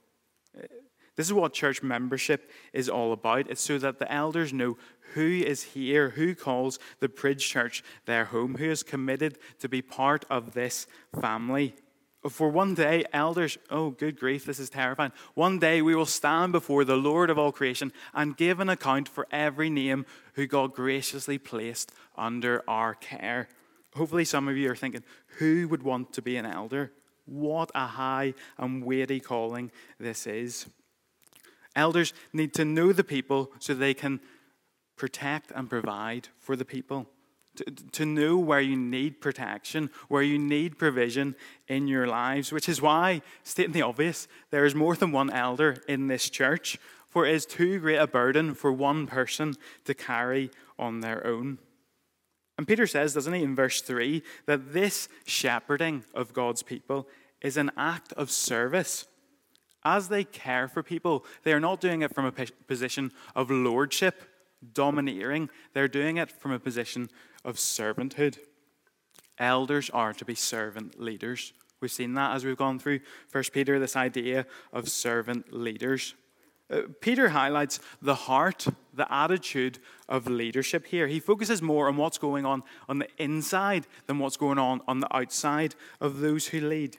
This 1.17 1.27
is 1.27 1.33
what 1.33 1.55
church 1.55 1.83
membership 1.83 2.51
is 2.73 2.89
all 2.89 3.13
about. 3.13 3.51
It's 3.51 3.63
so 3.63 3.79
that 3.79 3.99
the 3.99 4.13
elders 4.13 4.53
know 4.53 4.77
who 5.15 5.27
is 5.27 5.63
here, 5.63 6.11
who 6.11 6.35
calls 6.35 6.79
the 7.01 7.09
Bridge 7.09 7.49
Church 7.49 7.83
their 8.05 8.27
home, 8.27 8.57
who 8.57 8.67
is 8.67 8.83
committed 8.83 9.39
to 9.61 9.69
be 9.69 9.81
part 9.81 10.27
of 10.29 10.53
this 10.53 10.87
family. 11.19 11.75
For 12.29 12.49
one 12.49 12.75
day, 12.75 13.05
elders, 13.13 13.59
oh, 13.71 13.91
good 13.91 14.19
grief, 14.19 14.45
this 14.45 14.59
is 14.59 14.71
terrifying. 14.71 15.13
One 15.35 15.59
day 15.59 15.83
we 15.83 15.95
will 15.95 16.07
stand 16.07 16.53
before 16.53 16.85
the 16.85 16.97
Lord 16.97 17.31
of 17.31 17.39
all 17.39 17.53
creation 17.53 17.93
and 18.15 18.37
give 18.37 18.61
an 18.61 18.69
account 18.69 19.09
for 19.09 19.27
every 19.31 19.71
name 19.71 20.07
who 20.35 20.47
God 20.47 20.75
graciously 20.75 21.39
placed 21.39 21.93
under 22.17 22.63
our 22.67 22.95
care. 22.95 23.49
Hopefully, 23.95 24.25
some 24.25 24.49
of 24.49 24.57
you 24.57 24.71
are 24.71 24.77
thinking, 24.77 25.05
who 25.39 25.69
would 25.69 25.83
want 25.83 26.13
to 26.15 26.23
be 26.23 26.37
an 26.37 26.47
elder? 26.47 26.93
What 27.27 27.71
a 27.75 27.87
high 27.87 28.35
and 28.59 28.85
weighty 28.85 29.21
calling 29.21 29.71
this 29.99 30.27
is. 30.27 30.67
Elders 31.75 32.15
need 32.33 32.55
to 32.55 32.65
know 32.65 32.93
the 32.93 33.05
people 33.05 33.51
so 33.59 33.75
they 33.75 33.95
can 33.95 34.21
protect 34.97 35.51
and 35.55 35.69
provide 35.69 36.29
for 36.39 36.57
the 36.57 36.65
people. 36.65 37.09
To, 37.57 37.65
to 37.93 38.07
know 38.07 38.37
where 38.37 38.61
you 38.61 38.77
need 38.77 39.21
protection, 39.21 39.91
where 40.09 40.23
you 40.23 40.39
need 40.39 40.79
provision 40.79 41.35
in 41.69 41.89
your 41.89 42.07
lives, 42.07 42.53
which 42.53 42.69
is 42.69 42.83
why, 42.83 43.23
stating 43.43 43.73
the 43.73 43.83
obvious, 43.83 44.29
there 44.51 44.65
is 44.65 44.75
more 44.75 44.95
than 44.95 45.13
one 45.13 45.31
elder 45.31 45.83
in 45.89 46.09
this 46.09 46.31
church, 46.31 46.79
for 47.07 47.27
it 47.27 47.35
is 47.35 47.47
too 47.47 47.79
great 47.81 47.97
a 47.97 48.07
burden 48.07 48.55
for 48.55 48.73
one 48.73 49.07
person 49.07 49.55
to 49.85 49.95
carry 49.95 50.51
on 50.79 51.01
their 51.01 51.27
own. 51.27 51.59
And 52.59 52.67
Peter 52.67 52.87
says, 52.87 53.15
doesn't 53.15 53.33
he, 53.33 53.43
in 53.43 53.55
verse 53.55 53.81
3, 53.81 54.23
that 54.47 54.73
this 54.73 55.09
shepherding 55.27 56.05
of 56.15 56.33
God's 56.33 56.63
people 56.63 57.09
is 57.43 57.57
an 57.57 57.71
act 57.77 58.13
of 58.15 58.31
service 58.31 59.07
as 59.87 60.09
they 60.09 60.25
care 60.25 60.67
for 60.67 60.83
people, 60.83 61.25
they 61.45 61.53
are 61.53 61.61
not 61.61 61.81
doing 61.81 62.03
it 62.03 62.13
from 62.13 62.25
a 62.27 62.33
position 62.67 63.13
of 63.37 63.53
lordship, 63.53 64.25
domineering. 64.75 65.51
They're 65.73 65.89
doing 65.89 66.17
it 66.17 66.31
from 66.31 66.53
a 66.53 66.59
position 66.59 67.09
of 67.45 67.57
servanthood. 67.57 68.39
Elders 69.39 69.91
are 69.91 70.13
to 70.15 70.25
be 70.25 70.35
servant 70.35 71.01
leaders. 71.01 71.53
We've 71.81 71.93
seen 71.93 72.15
that 72.15 72.35
as 72.35 72.45
we've 72.45 72.57
gone 72.57 72.79
through 72.79 73.01
First 73.29 73.53
Peter, 73.53 73.79
this 73.79 73.97
idea 73.97 74.47
of 74.73 74.89
servant 74.89 75.53
leaders. 75.53 76.15
Uh, 76.69 76.83
Peter 77.01 77.29
highlights 77.29 77.79
the 78.03 78.15
heart, 78.15 78.67
the 78.93 79.13
attitude 79.13 79.79
of 80.09 80.27
leadership 80.27 80.87
here. 80.87 81.07
He 81.07 81.21
focuses 81.21 81.63
more 81.63 81.87
on 81.87 81.97
what's 81.97 82.19
going 82.19 82.45
on 82.45 82.63
on 82.89 82.99
the 82.99 83.09
inside 83.19 83.87
than 84.07 84.19
what's 84.19 84.37
going 84.37 84.59
on 84.59 84.81
on 84.89 85.01
the 85.01 85.17
outside 85.17 85.75
of 86.01 86.21
those 86.21 86.49
who 86.49 86.61
lead. 86.61 86.97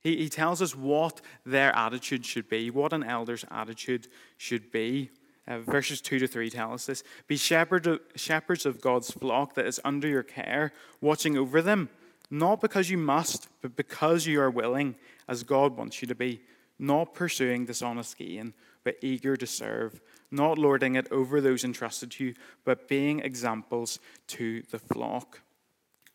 He, 0.00 0.16
he 0.16 0.28
tells 0.28 0.60
us 0.60 0.76
what 0.76 1.20
their 1.46 1.74
attitude 1.74 2.26
should 2.26 2.48
be, 2.48 2.70
what 2.70 2.92
an 2.92 3.04
elder's 3.04 3.44
attitude 3.50 4.08
should 4.36 4.70
be. 4.70 5.10
Uh, 5.48 5.60
verses 5.60 6.02
2 6.02 6.18
to 6.18 6.26
3 6.26 6.50
tell 6.50 6.74
us 6.74 6.84
this 6.84 7.02
Be 7.26 7.36
shepherd 7.36 7.86
of, 7.86 8.00
shepherds 8.14 8.66
of 8.66 8.82
God's 8.82 9.10
flock 9.10 9.54
that 9.54 9.66
is 9.66 9.80
under 9.82 10.06
your 10.06 10.22
care, 10.22 10.72
watching 11.00 11.38
over 11.38 11.62
them, 11.62 11.88
not 12.30 12.60
because 12.60 12.90
you 12.90 12.98
must, 12.98 13.48
but 13.62 13.74
because 13.74 14.26
you 14.26 14.40
are 14.42 14.50
willing, 14.50 14.94
as 15.26 15.42
God 15.42 15.76
wants 15.76 16.02
you 16.02 16.08
to 16.08 16.14
be, 16.14 16.42
not 16.78 17.14
pursuing 17.14 17.64
dishonest 17.64 18.18
gain, 18.18 18.52
but 18.84 18.96
eager 19.00 19.36
to 19.36 19.46
serve, 19.46 20.02
not 20.30 20.58
lording 20.58 20.96
it 20.96 21.08
over 21.10 21.40
those 21.40 21.64
entrusted 21.64 22.10
to 22.12 22.26
you, 22.26 22.34
but 22.64 22.86
being 22.86 23.20
examples 23.20 23.98
to 24.26 24.62
the 24.70 24.78
flock. 24.78 25.40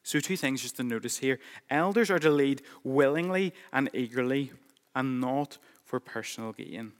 So, 0.03 0.19
two 0.19 0.37
things 0.37 0.61
just 0.61 0.77
to 0.77 0.83
notice 0.83 1.17
here 1.17 1.39
elders 1.69 2.11
are 2.11 2.19
to 2.19 2.29
lead 2.29 2.61
willingly 2.83 3.53
and 3.71 3.89
eagerly, 3.93 4.51
and 4.93 5.19
not 5.19 5.57
for 5.85 5.99
personal 5.99 6.51
gain. 6.51 6.91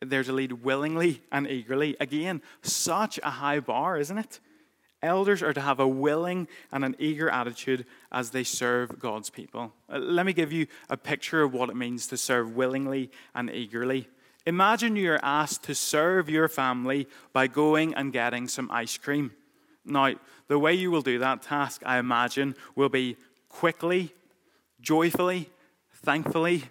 They're 0.00 0.24
to 0.24 0.32
lead 0.32 0.52
willingly 0.52 1.22
and 1.32 1.48
eagerly. 1.48 1.96
Again, 1.98 2.40
such 2.62 3.18
a 3.22 3.30
high 3.30 3.60
bar, 3.60 3.98
isn't 3.98 4.18
it? 4.18 4.40
Elders 5.02 5.42
are 5.42 5.52
to 5.52 5.60
have 5.60 5.78
a 5.78 5.86
willing 5.86 6.48
and 6.72 6.84
an 6.84 6.96
eager 6.98 7.30
attitude 7.30 7.86
as 8.10 8.30
they 8.30 8.42
serve 8.42 8.98
God's 8.98 9.30
people. 9.30 9.72
Uh, 9.92 9.98
let 9.98 10.26
me 10.26 10.32
give 10.32 10.52
you 10.52 10.66
a 10.90 10.96
picture 10.96 11.42
of 11.42 11.52
what 11.52 11.70
it 11.70 11.76
means 11.76 12.08
to 12.08 12.16
serve 12.16 12.56
willingly 12.56 13.10
and 13.34 13.48
eagerly. 13.50 14.08
Imagine 14.44 14.96
you're 14.96 15.20
asked 15.22 15.62
to 15.64 15.74
serve 15.74 16.28
your 16.28 16.48
family 16.48 17.06
by 17.32 17.46
going 17.46 17.94
and 17.94 18.12
getting 18.12 18.48
some 18.48 18.70
ice 18.72 18.96
cream. 18.96 19.32
Now, 19.84 20.14
the 20.48 20.58
way 20.58 20.74
you 20.74 20.90
will 20.90 21.02
do 21.02 21.18
that 21.20 21.42
task, 21.42 21.82
I 21.84 21.98
imagine, 21.98 22.56
will 22.74 22.88
be 22.88 23.16
quickly, 23.48 24.12
joyfully, 24.80 25.50
thankfully, 26.02 26.64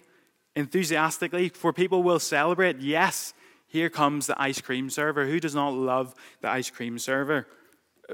enthusiastically, 0.58 1.48
for 1.48 1.72
people 1.72 2.02
will 2.02 2.18
celebrate. 2.18 2.80
Yes, 2.80 3.34
here 3.66 3.90
comes 3.90 4.26
the 4.26 4.40
ice 4.40 4.60
cream 4.60 4.90
server. 4.90 5.26
Who 5.26 5.40
does 5.40 5.54
not 5.54 5.74
love 5.74 6.14
the 6.40 6.48
ice 6.48 6.70
cream 6.70 6.98
server? 6.98 7.46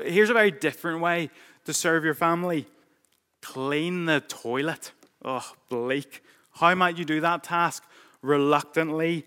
Here's 0.03 0.31
a 0.31 0.35
very 0.35 0.51
different 0.51 1.01
way 1.01 1.31
to 1.65 1.73
serve 1.73 2.05
your 2.05 2.15
family 2.15 2.67
clean 3.41 4.07
the 4.07 4.21
toilet. 4.21 4.93
Oh, 5.23 5.53
bleak. 5.69 6.23
How 6.53 6.75
might 6.75 6.97
you 6.97 7.05
do 7.05 7.21
that 7.21 7.45
task? 7.45 7.83
Reluctantly, 8.23 9.27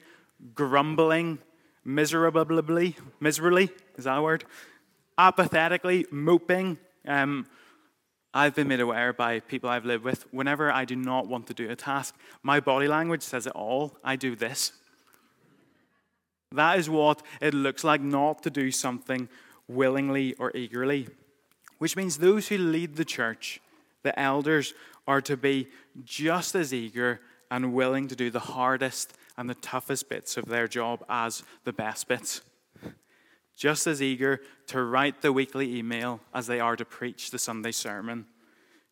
grumbling, 0.55 1.37
miserably, 1.85 2.95
miserably, 3.19 3.69
is 3.95 4.05
that 4.05 4.17
a 4.17 4.21
word? 4.21 4.43
apathetically 5.17 6.05
moping. 6.11 6.77
Um, 7.07 7.47
I've 8.37 8.53
been 8.53 8.67
made 8.67 8.81
aware 8.81 9.13
by 9.13 9.39
people 9.39 9.67
I've 9.67 9.83
lived 9.83 10.03
with, 10.03 10.31
whenever 10.31 10.71
I 10.71 10.85
do 10.85 10.95
not 10.95 11.27
want 11.27 11.47
to 11.47 11.55
do 11.55 11.71
a 11.71 11.75
task, 11.75 12.15
my 12.43 12.59
body 12.59 12.87
language 12.87 13.23
says 13.23 13.47
it 13.47 13.53
all. 13.53 13.97
I 14.03 14.15
do 14.15 14.35
this. 14.35 14.73
That 16.51 16.77
is 16.77 16.87
what 16.87 17.23
it 17.41 17.55
looks 17.55 17.83
like 17.83 17.99
not 17.99 18.43
to 18.43 18.51
do 18.51 18.69
something 18.69 19.27
willingly 19.67 20.35
or 20.35 20.55
eagerly. 20.55 21.07
Which 21.79 21.95
means 21.95 22.19
those 22.19 22.49
who 22.49 22.59
lead 22.59 22.95
the 22.95 23.05
church, 23.05 23.59
the 24.03 24.17
elders, 24.19 24.75
are 25.07 25.21
to 25.21 25.35
be 25.35 25.69
just 26.03 26.53
as 26.53 26.71
eager 26.71 27.21
and 27.49 27.73
willing 27.73 28.07
to 28.07 28.15
do 28.15 28.29
the 28.29 28.39
hardest 28.39 29.17
and 29.35 29.49
the 29.49 29.55
toughest 29.55 30.09
bits 30.09 30.37
of 30.37 30.45
their 30.45 30.67
job 30.67 31.03
as 31.09 31.41
the 31.63 31.73
best 31.73 32.07
bits 32.07 32.41
just 33.57 33.87
as 33.87 34.01
eager 34.01 34.39
to 34.67 34.83
write 34.83 35.21
the 35.21 35.33
weekly 35.33 35.75
email 35.77 36.21
as 36.33 36.45
they 36.45 36.59
are 36.59 36.75
to 36.75 36.85
preach 36.85 37.31
the 37.31 37.39
Sunday 37.39 37.71
sermon, 37.71 38.27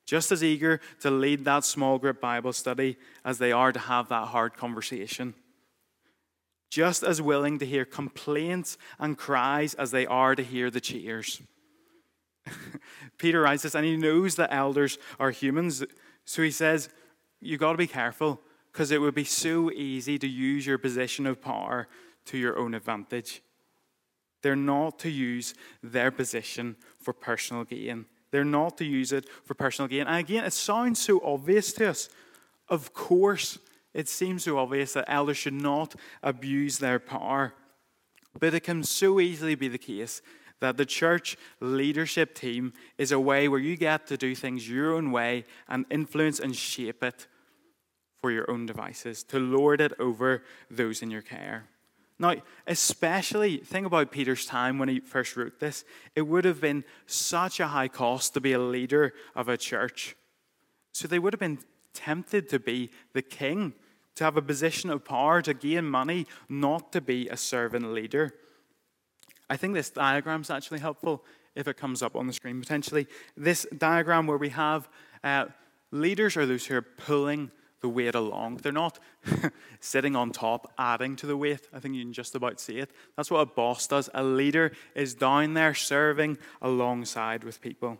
just 0.05 0.31
as 0.31 0.43
eager 0.43 0.81
to 0.99 1.11
lead 1.11 1.45
that 1.45 1.63
small 1.63 1.99
group 1.99 2.19
Bible 2.19 2.51
study 2.51 2.97
as 3.23 3.37
they 3.37 3.51
are 3.51 3.71
to 3.71 3.79
have 3.79 4.09
that 4.09 4.29
hard 4.29 4.57
conversation, 4.57 5.35
just 6.71 7.03
as 7.03 7.21
willing 7.21 7.59
to 7.59 7.65
hear 7.65 7.85
complaints 7.85 8.77
and 8.99 9.19
cries 9.19 9.75
as 9.75 9.91
they 9.91 10.07
are 10.07 10.35
to 10.35 10.43
hear 10.43 10.71
the 10.71 10.81
cheers. 10.81 11.41
Peter 13.19 13.41
writes 13.41 13.63
this, 13.63 13.75
and 13.75 13.85
he 13.85 13.95
knows 13.95 14.35
that 14.35 14.51
elders 14.51 14.97
are 15.19 15.31
humans, 15.31 15.83
so 16.25 16.41
he 16.41 16.51
says, 16.51 16.89
You've 17.39 17.59
got 17.59 17.73
to 17.73 17.77
be 17.77 17.85
careful 17.85 18.41
because 18.71 18.89
it 18.89 18.99
would 18.99 19.13
be 19.13 19.23
so 19.23 19.71
easy 19.71 20.17
to 20.17 20.27
use 20.27 20.65
your 20.65 20.79
position 20.79 21.27
of 21.27 21.39
power 21.39 21.87
to 22.25 22.37
your 22.37 22.57
own 22.57 22.73
advantage. 22.73 23.41
They're 24.45 24.55
not 24.55 24.99
to 24.99 25.09
use 25.09 25.55
their 25.81 26.11
position 26.11 26.75
for 26.99 27.13
personal 27.13 27.63
gain. 27.63 28.05
They're 28.29 28.45
not 28.45 28.77
to 28.77 28.85
use 28.85 29.11
it 29.11 29.27
for 29.43 29.55
personal 29.55 29.89
gain. 29.89 30.05
And 30.05 30.17
again, 30.17 30.43
it 30.43 30.53
sounds 30.53 30.99
so 30.99 31.19
obvious 31.25 31.73
to 31.73 31.89
us. 31.89 32.09
Of 32.69 32.93
course, 32.93 33.57
it 33.95 34.07
seems 34.07 34.43
so 34.43 34.59
obvious 34.59 34.93
that 34.93 35.05
elders 35.07 35.37
should 35.37 35.55
not 35.55 35.95
abuse 36.21 36.77
their 36.77 36.99
power. 36.99 37.55
But 38.39 38.53
it 38.53 38.59
can 38.59 38.83
so 38.83 39.19
easily 39.19 39.55
be 39.55 39.67
the 39.67 39.79
case 39.79 40.21
that 40.59 40.77
the 40.77 40.85
church 40.85 41.37
leadership 41.59 42.35
team 42.35 42.73
is 42.99 43.11
a 43.11 43.19
way 43.19 43.47
where 43.47 43.59
you 43.59 43.75
get 43.75 44.05
to 44.05 44.15
do 44.15 44.35
things 44.35 44.69
your 44.69 44.93
own 44.93 45.11
way 45.11 45.45
and 45.67 45.87
influence 45.89 46.39
and 46.39 46.55
shape 46.55 47.03
it 47.03 47.25
for 48.21 48.29
your 48.29 48.47
own 48.51 48.67
devices, 48.67 49.23
to 49.23 49.39
lord 49.39 49.81
it 49.81 49.93
over 49.97 50.43
those 50.69 51.01
in 51.01 51.09
your 51.09 51.23
care. 51.23 51.65
Now, 52.17 52.35
especially, 52.65 53.57
think 53.57 53.85
about 53.85 54.11
Peter's 54.11 54.45
time 54.45 54.79
when 54.79 54.89
he 54.89 54.99
first 54.99 55.35
wrote 55.35 55.59
this. 55.59 55.83
It 56.15 56.21
would 56.21 56.45
have 56.45 56.61
been 56.61 56.83
such 57.05 57.59
a 57.59 57.67
high 57.67 57.89
cost 57.89 58.33
to 58.33 58.41
be 58.41 58.53
a 58.53 58.59
leader 58.59 59.13
of 59.35 59.49
a 59.49 59.57
church. 59.57 60.15
So 60.93 61.07
they 61.07 61.19
would 61.19 61.33
have 61.33 61.39
been 61.39 61.59
tempted 61.93 62.47
to 62.49 62.59
be 62.59 62.89
the 63.13 63.21
king, 63.21 63.73
to 64.15 64.23
have 64.23 64.37
a 64.37 64.41
position 64.41 64.89
of 64.89 65.03
power, 65.03 65.41
to 65.41 65.53
gain 65.53 65.85
money, 65.85 66.25
not 66.47 66.93
to 66.93 67.01
be 67.01 67.27
a 67.27 67.37
servant 67.37 67.93
leader. 67.93 68.33
I 69.49 69.57
think 69.57 69.73
this 69.73 69.89
diagram 69.89 70.41
is 70.41 70.49
actually 70.49 70.79
helpful 70.79 71.23
if 71.53 71.67
it 71.67 71.77
comes 71.77 72.01
up 72.01 72.15
on 72.15 72.27
the 72.27 72.33
screen 72.33 72.59
potentially. 72.61 73.07
This 73.35 73.65
diagram 73.77 74.27
where 74.27 74.37
we 74.37 74.49
have 74.49 74.87
Uh, 75.25 75.47
leaders 75.89 76.37
are 76.37 76.45
those 76.45 76.67
who 76.67 76.75
are 76.75 76.83
pulling 76.83 77.49
the 77.85 77.89
weight 77.89 78.15
along. 78.15 78.57
They're 78.57 78.71
not 78.71 78.97
sitting 79.79 80.15
on 80.15 80.31
top, 80.31 80.73
adding 80.75 81.15
to 81.17 81.27
the 81.27 81.37
weight. 81.37 81.67
I 81.71 81.77
think 81.79 81.93
you 81.93 82.01
can 82.01 82.13
just 82.13 82.33
about 82.33 82.59
see 82.59 82.79
it. 82.79 82.89
That's 83.15 83.29
what 83.29 83.41
a 83.41 83.45
boss 83.45 83.85
does. 83.85 84.09
A 84.15 84.23
leader 84.23 84.71
is 84.95 85.13
down 85.13 85.53
there 85.53 85.75
serving 85.75 86.39
alongside 86.63 87.43
with 87.43 87.61
people. 87.61 87.99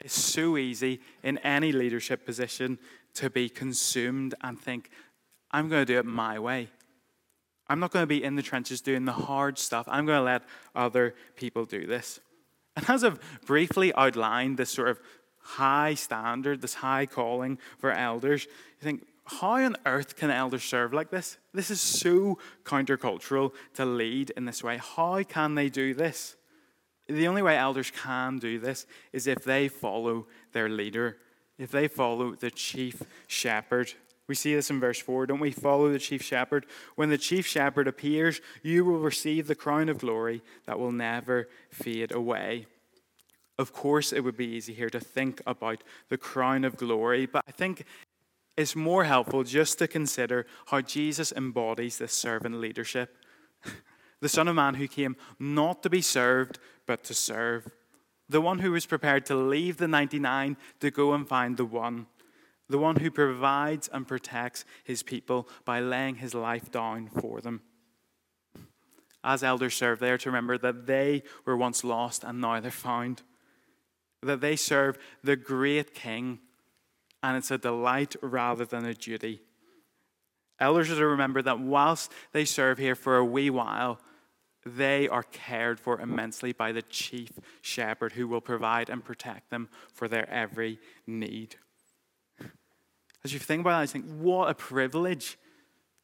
It's 0.00 0.12
so 0.12 0.58
easy 0.58 1.00
in 1.22 1.38
any 1.38 1.72
leadership 1.72 2.26
position 2.26 2.78
to 3.14 3.30
be 3.30 3.48
consumed 3.48 4.34
and 4.42 4.60
think, 4.60 4.90
I'm 5.50 5.70
going 5.70 5.86
to 5.86 5.90
do 5.90 5.98
it 5.98 6.04
my 6.04 6.38
way. 6.38 6.68
I'm 7.68 7.80
not 7.80 7.92
going 7.92 8.02
to 8.02 8.06
be 8.06 8.22
in 8.22 8.36
the 8.36 8.42
trenches 8.42 8.82
doing 8.82 9.06
the 9.06 9.12
hard 9.12 9.58
stuff. 9.58 9.86
I'm 9.88 10.04
going 10.04 10.18
to 10.18 10.24
let 10.24 10.42
other 10.74 11.14
people 11.36 11.64
do 11.64 11.86
this. 11.86 12.20
And 12.76 12.88
as 12.90 13.02
I've 13.02 13.18
briefly 13.46 13.94
outlined 13.94 14.58
this 14.58 14.70
sort 14.70 14.88
of 14.88 15.00
high 15.40 15.94
standard, 15.94 16.62
this 16.62 16.74
high 16.74 17.06
calling 17.06 17.58
for 17.78 17.90
elders, 17.90 18.44
you 18.44 18.84
think, 18.84 19.06
how 19.24 19.52
on 19.52 19.76
earth 19.86 20.16
can 20.16 20.30
elders 20.30 20.64
serve 20.64 20.92
like 20.92 21.10
this? 21.10 21.38
This 21.54 21.70
is 21.70 21.80
so 21.80 22.38
countercultural 22.64 23.52
to 23.74 23.84
lead 23.84 24.30
in 24.30 24.44
this 24.44 24.64
way. 24.64 24.78
How 24.78 25.22
can 25.22 25.54
they 25.54 25.68
do 25.68 25.94
this? 25.94 26.36
The 27.06 27.28
only 27.28 27.42
way 27.42 27.56
elders 27.56 27.90
can 27.90 28.38
do 28.38 28.58
this 28.58 28.86
is 29.12 29.26
if 29.26 29.44
they 29.44 29.68
follow 29.68 30.26
their 30.52 30.68
leader, 30.68 31.18
if 31.58 31.70
they 31.70 31.88
follow 31.88 32.34
the 32.34 32.50
chief 32.50 33.02
shepherd. 33.26 33.92
We 34.26 34.34
see 34.36 34.54
this 34.54 34.70
in 34.70 34.78
verse 34.78 35.00
4, 35.00 35.26
don't 35.26 35.40
we? 35.40 35.50
Follow 35.50 35.90
the 35.90 35.98
chief 35.98 36.22
shepherd. 36.22 36.66
When 36.94 37.10
the 37.10 37.18
chief 37.18 37.46
shepherd 37.46 37.88
appears, 37.88 38.40
you 38.62 38.84
will 38.84 39.00
receive 39.00 39.46
the 39.48 39.56
crown 39.56 39.88
of 39.88 39.98
glory 39.98 40.42
that 40.66 40.78
will 40.78 40.92
never 40.92 41.48
fade 41.70 42.12
away. 42.12 42.66
Of 43.60 43.74
course, 43.74 44.10
it 44.10 44.20
would 44.20 44.38
be 44.38 44.46
easy 44.46 44.72
here 44.72 44.88
to 44.88 44.98
think 44.98 45.42
about 45.46 45.84
the 46.08 46.16
crown 46.16 46.64
of 46.64 46.78
glory, 46.78 47.26
but 47.26 47.44
I 47.46 47.52
think 47.52 47.84
it's 48.56 48.74
more 48.74 49.04
helpful 49.04 49.44
just 49.44 49.78
to 49.80 49.86
consider 49.86 50.46
how 50.68 50.80
Jesus 50.80 51.30
embodies 51.30 51.98
this 51.98 52.14
servant 52.14 52.54
leadership. 52.54 53.18
the 54.20 54.30
Son 54.30 54.48
of 54.48 54.54
Man 54.54 54.76
who 54.76 54.88
came 54.88 55.14
not 55.38 55.82
to 55.82 55.90
be 55.90 56.00
served, 56.00 56.58
but 56.86 57.04
to 57.04 57.12
serve. 57.12 57.70
The 58.30 58.40
one 58.40 58.60
who 58.60 58.72
was 58.72 58.86
prepared 58.86 59.26
to 59.26 59.34
leave 59.34 59.76
the 59.76 59.88
99 59.88 60.56
to 60.80 60.90
go 60.90 61.12
and 61.12 61.28
find 61.28 61.58
the 61.58 61.66
one. 61.66 62.06
The 62.70 62.78
one 62.78 62.96
who 62.96 63.10
provides 63.10 63.90
and 63.92 64.08
protects 64.08 64.64
his 64.84 65.02
people 65.02 65.46
by 65.66 65.80
laying 65.80 66.14
his 66.14 66.32
life 66.32 66.70
down 66.70 67.08
for 67.08 67.42
them. 67.42 67.60
As 69.22 69.42
elders 69.42 69.74
serve, 69.74 69.98
they 69.98 70.12
are 70.12 70.16
to 70.16 70.30
remember 70.30 70.56
that 70.56 70.86
they 70.86 71.24
were 71.44 71.58
once 71.58 71.84
lost 71.84 72.24
and 72.24 72.40
now 72.40 72.58
they're 72.58 72.70
found 72.70 73.20
that 74.22 74.40
they 74.40 74.56
serve 74.56 74.98
the 75.24 75.36
great 75.36 75.94
King, 75.94 76.40
and 77.22 77.36
it's 77.36 77.50
a 77.50 77.58
delight 77.58 78.16
rather 78.22 78.64
than 78.64 78.84
a 78.84 78.94
duty. 78.94 79.42
Elders 80.58 80.90
are 80.90 80.96
to 80.96 81.06
remember 81.06 81.40
that 81.42 81.58
whilst 81.58 82.12
they 82.32 82.44
serve 82.44 82.78
here 82.78 82.94
for 82.94 83.16
a 83.16 83.24
wee 83.24 83.50
while, 83.50 83.98
they 84.66 85.08
are 85.08 85.22
cared 85.22 85.80
for 85.80 85.98
immensely 86.00 86.52
by 86.52 86.70
the 86.70 86.82
chief 86.82 87.32
shepherd 87.62 88.12
who 88.12 88.28
will 88.28 88.42
provide 88.42 88.90
and 88.90 89.02
protect 89.02 89.48
them 89.50 89.70
for 89.92 90.06
their 90.06 90.28
every 90.28 90.78
need. 91.06 91.56
As 93.24 93.32
you 93.32 93.38
think 93.38 93.60
about 93.60 93.78
that, 93.78 93.82
I 93.82 93.86
think, 93.86 94.04
what 94.18 94.50
a 94.50 94.54
privilege 94.54 95.38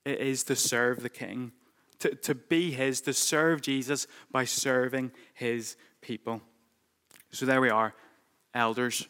it 0.04 0.20
is 0.20 0.42
to 0.44 0.56
serve 0.56 1.02
the 1.02 1.10
King, 1.10 1.52
to, 1.98 2.14
to 2.14 2.34
be 2.34 2.70
His, 2.70 3.02
to 3.02 3.12
serve 3.12 3.60
Jesus 3.60 4.06
by 4.30 4.44
serving 4.44 5.12
His 5.34 5.76
people. 6.00 6.40
So 7.30 7.44
there 7.44 7.60
we 7.60 7.70
are. 7.70 7.94
Elders, 8.56 9.06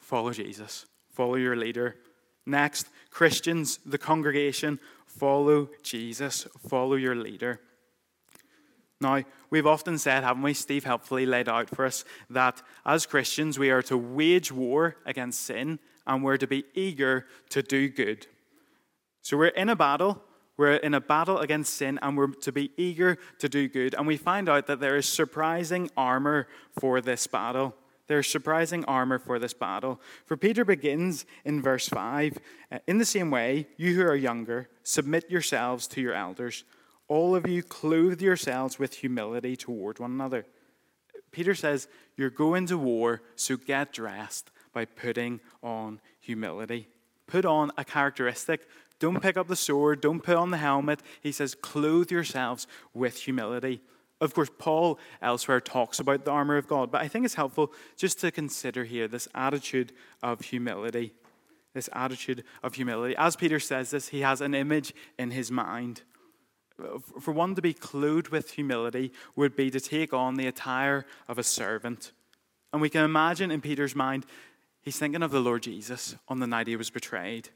follow 0.00 0.32
Jesus, 0.32 0.84
follow 1.12 1.36
your 1.36 1.56
leader. 1.56 1.96
Next, 2.44 2.88
Christians, 3.10 3.78
the 3.86 3.98
congregation, 3.98 4.80
follow 5.06 5.70
Jesus, 5.82 6.46
follow 6.68 6.96
your 6.96 7.14
leader. 7.14 7.60
Now, 9.00 9.22
we've 9.50 9.66
often 9.66 9.96
said, 9.98 10.24
haven't 10.24 10.42
we? 10.42 10.54
Steve 10.54 10.84
helpfully 10.84 11.24
laid 11.24 11.48
out 11.48 11.70
for 11.70 11.84
us 11.84 12.04
that 12.30 12.60
as 12.84 13.06
Christians, 13.06 13.58
we 13.58 13.70
are 13.70 13.82
to 13.82 13.96
wage 13.96 14.50
war 14.50 14.96
against 15.06 15.42
sin 15.42 15.78
and 16.06 16.24
we're 16.24 16.36
to 16.36 16.48
be 16.48 16.64
eager 16.74 17.26
to 17.50 17.62
do 17.62 17.88
good. 17.88 18.26
So 19.22 19.36
we're 19.36 19.48
in 19.48 19.68
a 19.68 19.76
battle. 19.76 20.22
We're 20.56 20.74
in 20.74 20.94
a 20.94 21.00
battle 21.00 21.38
against 21.38 21.74
sin 21.74 22.00
and 22.02 22.16
we're 22.16 22.28
to 22.32 22.50
be 22.50 22.72
eager 22.76 23.18
to 23.38 23.48
do 23.48 23.68
good. 23.68 23.94
And 23.94 24.06
we 24.08 24.16
find 24.16 24.48
out 24.48 24.66
that 24.66 24.80
there 24.80 24.96
is 24.96 25.06
surprising 25.06 25.90
armor 25.96 26.48
for 26.80 27.00
this 27.00 27.28
battle. 27.28 27.76
There's 28.08 28.26
surprising 28.26 28.84
armor 28.86 29.18
for 29.18 29.38
this 29.38 29.52
battle. 29.52 30.00
For 30.24 30.36
Peter 30.36 30.64
begins 30.64 31.26
in 31.44 31.62
verse 31.62 31.88
5 31.88 32.38
uh, 32.72 32.78
In 32.86 32.98
the 32.98 33.04
same 33.04 33.30
way, 33.30 33.68
you 33.76 33.94
who 33.94 34.02
are 34.02 34.16
younger, 34.16 34.68
submit 34.82 35.30
yourselves 35.30 35.86
to 35.88 36.00
your 36.00 36.14
elders. 36.14 36.64
All 37.06 37.36
of 37.36 37.46
you 37.46 37.62
clothe 37.62 38.20
yourselves 38.20 38.78
with 38.78 38.94
humility 38.94 39.56
toward 39.56 39.98
one 39.98 40.12
another. 40.12 40.46
Peter 41.30 41.54
says, 41.54 41.86
You're 42.16 42.30
going 42.30 42.66
to 42.66 42.78
war, 42.78 43.22
so 43.36 43.56
get 43.56 43.92
dressed 43.92 44.50
by 44.72 44.86
putting 44.86 45.40
on 45.62 46.00
humility. 46.18 46.88
Put 47.26 47.44
on 47.44 47.70
a 47.76 47.84
characteristic. 47.84 48.66
Don't 48.98 49.22
pick 49.22 49.36
up 49.36 49.48
the 49.48 49.56
sword, 49.56 50.00
don't 50.00 50.22
put 50.22 50.36
on 50.36 50.50
the 50.50 50.56
helmet. 50.56 51.00
He 51.20 51.30
says, 51.30 51.54
Clothe 51.54 52.10
yourselves 52.10 52.66
with 52.94 53.18
humility. 53.18 53.80
Of 54.20 54.34
course, 54.34 54.50
Paul 54.58 54.98
elsewhere 55.22 55.60
talks 55.60 56.00
about 56.00 56.24
the 56.24 56.32
armor 56.32 56.56
of 56.56 56.66
God, 56.66 56.90
but 56.90 57.00
I 57.00 57.08
think 57.08 57.24
it's 57.24 57.34
helpful 57.34 57.72
just 57.96 58.18
to 58.20 58.30
consider 58.30 58.84
here 58.84 59.06
this 59.06 59.28
attitude 59.34 59.92
of 60.22 60.40
humility. 60.40 61.14
This 61.74 61.88
attitude 61.92 62.42
of 62.62 62.74
humility. 62.74 63.14
As 63.16 63.36
Peter 63.36 63.60
says 63.60 63.90
this, 63.90 64.08
he 64.08 64.20
has 64.20 64.40
an 64.40 64.54
image 64.54 64.92
in 65.18 65.30
his 65.30 65.50
mind. 65.50 66.02
For 67.20 67.32
one 67.32 67.54
to 67.54 67.62
be 67.62 67.74
clothed 67.74 68.28
with 68.30 68.52
humility 68.52 69.12
would 69.36 69.54
be 69.54 69.70
to 69.70 69.80
take 69.80 70.12
on 70.12 70.34
the 70.34 70.46
attire 70.46 71.06
of 71.28 71.38
a 71.38 71.42
servant. 71.42 72.12
And 72.72 72.82
we 72.82 72.88
can 72.88 73.04
imagine 73.04 73.50
in 73.50 73.60
Peter's 73.60 73.94
mind, 73.94 74.26
he's 74.80 74.98
thinking 74.98 75.22
of 75.22 75.30
the 75.30 75.40
Lord 75.40 75.62
Jesus 75.62 76.16
on 76.26 76.40
the 76.40 76.46
night 76.46 76.66
he 76.66 76.76
was 76.76 76.90
betrayed 76.90 77.50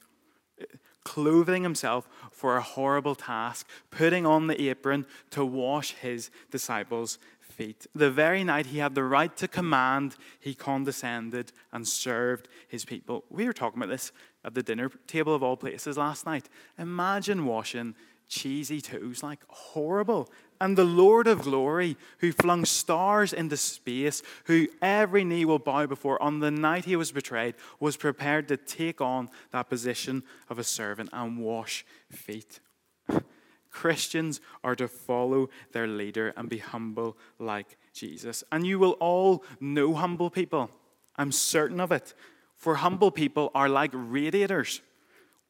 clothing 1.04 1.62
himself 1.62 2.08
for 2.30 2.56
a 2.56 2.62
horrible 2.62 3.14
task, 3.14 3.68
putting 3.90 4.26
on 4.26 4.46
the 4.46 4.68
apron 4.68 5.06
to 5.30 5.44
wash 5.44 5.92
his 5.94 6.30
disciples' 6.50 7.18
feet. 7.40 7.86
The 7.94 8.10
very 8.10 8.44
night 8.44 8.66
he 8.66 8.78
had 8.78 8.94
the 8.94 9.04
right 9.04 9.36
to 9.36 9.46
command, 9.46 10.16
he 10.40 10.54
condescended 10.54 11.52
and 11.72 11.86
served 11.86 12.48
his 12.66 12.84
people. 12.84 13.24
We 13.30 13.44
were 13.44 13.52
talking 13.52 13.80
about 13.80 13.90
this 13.90 14.12
at 14.44 14.54
the 14.54 14.62
dinner 14.62 14.90
table 15.06 15.34
of 15.34 15.42
all 15.42 15.56
places 15.56 15.96
last 15.96 16.26
night. 16.26 16.48
Imagine 16.78 17.44
washing 17.44 17.94
cheesy 18.28 18.80
toes, 18.80 19.22
like 19.22 19.40
horrible. 19.48 20.28
And 20.60 20.78
the 20.78 20.84
Lord 20.84 21.26
of 21.26 21.42
glory, 21.42 21.96
who 22.18 22.32
flung 22.32 22.64
stars 22.64 23.32
into 23.32 23.56
space, 23.56 24.22
who 24.44 24.68
every 24.80 25.24
knee 25.24 25.44
will 25.44 25.58
bow 25.58 25.86
before 25.86 26.22
on 26.22 26.38
the 26.38 26.50
night 26.50 26.84
he 26.84 26.96
was 26.96 27.12
betrayed, 27.12 27.54
was 27.80 27.96
prepared 27.96 28.48
to 28.48 28.56
take 28.56 29.00
on 29.00 29.28
that 29.50 29.68
position 29.68 30.22
of 30.48 30.58
a 30.58 30.64
servant 30.64 31.10
and 31.12 31.38
wash 31.38 31.84
feet. 32.10 32.60
Christians 33.70 34.40
are 34.62 34.76
to 34.76 34.86
follow 34.86 35.48
their 35.72 35.86
leader 35.86 36.32
and 36.36 36.48
be 36.48 36.58
humble 36.58 37.16
like 37.38 37.76
Jesus. 37.92 38.44
And 38.52 38.66
you 38.66 38.78
will 38.78 38.92
all 38.92 39.42
know 39.60 39.94
humble 39.94 40.30
people. 40.30 40.70
I'm 41.16 41.32
certain 41.32 41.80
of 41.80 41.90
it. 41.90 42.14
For 42.54 42.76
humble 42.76 43.10
people 43.10 43.50
are 43.54 43.68
like 43.68 43.90
radiators, 43.92 44.82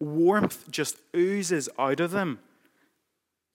warmth 0.00 0.70
just 0.70 0.96
oozes 1.14 1.68
out 1.78 2.00
of 2.00 2.12
them. 2.12 2.38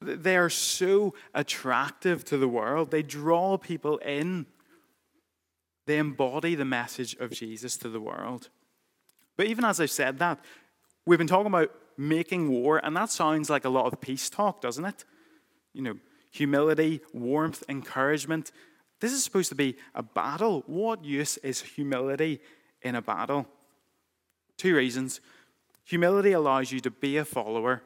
They 0.01 0.37
are 0.37 0.49
so 0.49 1.15
attractive 1.33 2.23
to 2.25 2.37
the 2.37 2.47
world, 2.47 2.91
they 2.91 3.03
draw 3.03 3.57
people 3.57 3.97
in. 3.97 4.45
They 5.85 5.97
embody 5.99 6.53
the 6.53 6.65
message 6.65 7.15
of 7.15 7.31
Jesus 7.31 7.77
to 7.77 7.87
the 7.87 8.01
world. 8.01 8.49
But 9.37 9.45
even 9.47 9.63
as 9.63 9.79
I've 9.79 9.89
said 9.89 10.19
that, 10.19 10.39
we've 11.05 11.17
been 11.17 11.27
talking 11.27 11.47
about 11.47 11.71
making 11.97 12.49
war, 12.49 12.79
and 12.83 12.95
that 12.95 13.09
sounds 13.09 13.49
like 13.49 13.63
a 13.63 13.69
lot 13.69 13.85
of 13.85 14.01
peace 14.01 14.29
talk, 14.29 14.59
doesn't 14.59 14.83
it? 14.83 15.05
You 15.73 15.83
know, 15.83 15.97
humility, 16.31 16.99
warmth, 17.13 17.63
encouragement. 17.69 18.51
This 18.99 19.13
is 19.13 19.23
supposed 19.23 19.49
to 19.49 19.55
be 19.55 19.75
a 19.95 20.03
battle. 20.03 20.63
What 20.67 21.05
use 21.05 21.37
is 21.37 21.61
humility 21.61 22.41
in 22.81 22.95
a 22.95 23.01
battle? 23.01 23.47
Two 24.57 24.75
reasons. 24.75 25.21
Humility 25.85 26.33
allows 26.33 26.71
you 26.71 26.81
to 26.81 26.91
be 26.91 27.15
a 27.15 27.23
follower 27.23 27.81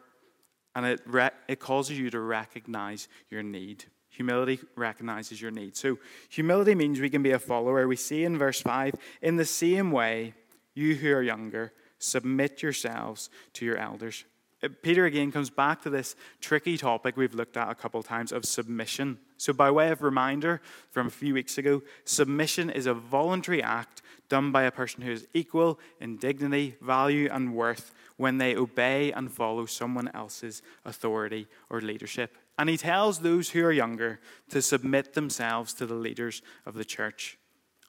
and 0.75 0.85
it, 0.85 1.01
re- 1.05 1.31
it 1.47 1.59
causes 1.59 1.97
you 1.97 2.09
to 2.09 2.19
recognize 2.19 3.07
your 3.29 3.43
need. 3.43 3.85
Humility 4.09 4.59
recognizes 4.75 5.41
your 5.41 5.51
need. 5.51 5.75
So, 5.75 5.97
humility 6.29 6.75
means 6.75 6.99
we 6.99 7.09
can 7.09 7.23
be 7.23 7.31
a 7.31 7.39
follower. 7.39 7.87
We 7.87 7.95
see 7.95 8.25
in 8.25 8.37
verse 8.37 8.61
5 8.61 8.95
in 9.21 9.37
the 9.37 9.45
same 9.45 9.91
way, 9.91 10.33
you 10.73 10.95
who 10.95 11.13
are 11.13 11.21
younger, 11.21 11.71
submit 11.97 12.61
yourselves 12.61 13.29
to 13.53 13.65
your 13.65 13.77
elders. 13.77 14.25
Uh, 14.63 14.69
Peter 14.81 15.05
again 15.05 15.31
comes 15.31 15.49
back 15.49 15.81
to 15.81 15.89
this 15.89 16.15
tricky 16.39 16.77
topic 16.77 17.15
we've 17.17 17.33
looked 17.33 17.57
at 17.57 17.69
a 17.69 17.75
couple 17.75 17.99
of 17.99 18.05
times 18.05 18.31
of 18.31 18.45
submission. 18.45 19.17
So, 19.37 19.53
by 19.53 19.71
way 19.71 19.89
of 19.91 20.01
reminder 20.01 20.61
from 20.89 21.07
a 21.07 21.11
few 21.11 21.33
weeks 21.33 21.57
ago, 21.57 21.81
submission 22.03 22.69
is 22.69 22.85
a 22.85 22.93
voluntary 22.93 23.63
act 23.63 24.01
done 24.31 24.49
by 24.49 24.63
a 24.63 24.71
person 24.71 25.03
who 25.03 25.11
is 25.11 25.27
equal 25.33 25.77
in 25.99 26.15
dignity, 26.15 26.77
value, 26.81 27.27
and 27.29 27.53
worth 27.53 27.93
when 28.15 28.37
they 28.37 28.55
obey 28.55 29.11
and 29.11 29.29
follow 29.29 29.65
someone 29.65 30.09
else's 30.13 30.61
authority 30.85 31.47
or 31.69 31.81
leadership. 31.81 32.37
And 32.57 32.69
he 32.69 32.77
tells 32.77 33.19
those 33.19 33.49
who 33.49 33.61
are 33.65 33.73
younger 33.73 34.21
to 34.49 34.61
submit 34.61 35.15
themselves 35.15 35.73
to 35.73 35.85
the 35.85 35.95
leaders 35.95 36.41
of 36.65 36.75
the 36.75 36.85
church. 36.85 37.37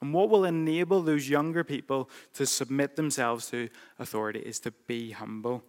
And 0.01 0.13
what 0.13 0.29
will 0.29 0.43
enable 0.43 1.01
those 1.01 1.29
younger 1.29 1.63
people 1.63 2.09
to 2.33 2.45
submit 2.45 2.97
themselves 2.97 3.49
to 3.51 3.69
authority 3.97 4.39
is 4.39 4.59
to 4.59 4.71
be 4.85 5.11
humble. 5.11 5.63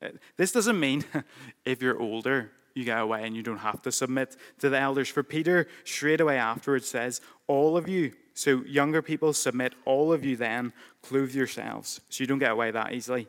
Uh, 0.00 0.08
this 0.38 0.52
doesn't 0.52 0.80
mean 0.80 1.04
if 1.66 1.82
you're 1.82 2.00
older, 2.00 2.50
you 2.74 2.84
get 2.84 3.02
away 3.02 3.26
and 3.26 3.36
you 3.36 3.42
don't 3.42 3.58
have 3.58 3.82
to 3.82 3.92
submit 3.92 4.36
to 4.60 4.70
the 4.70 4.78
elders. 4.78 5.10
For 5.10 5.22
Peter, 5.22 5.66
straight 5.84 6.22
away 6.22 6.38
afterwards, 6.38 6.88
says, 6.88 7.20
All 7.46 7.76
of 7.76 7.90
you, 7.90 8.12
so 8.38 8.62
younger 8.66 9.02
people, 9.02 9.32
submit, 9.32 9.74
all 9.84 10.12
of 10.12 10.24
you 10.24 10.36
then, 10.36 10.72
clothe 11.02 11.34
yourselves. 11.34 12.00
So 12.08 12.22
you 12.22 12.28
don't 12.28 12.38
get 12.38 12.52
away 12.52 12.70
that 12.70 12.92
easily. 12.92 13.26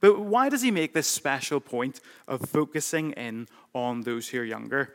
But 0.00 0.18
why 0.18 0.48
does 0.48 0.62
he 0.62 0.72
make 0.72 0.92
this 0.94 1.06
special 1.06 1.60
point 1.60 2.00
of 2.26 2.40
focusing 2.40 3.12
in 3.12 3.46
on 3.72 4.00
those 4.00 4.28
who 4.28 4.40
are 4.40 4.44
younger? 4.44 4.94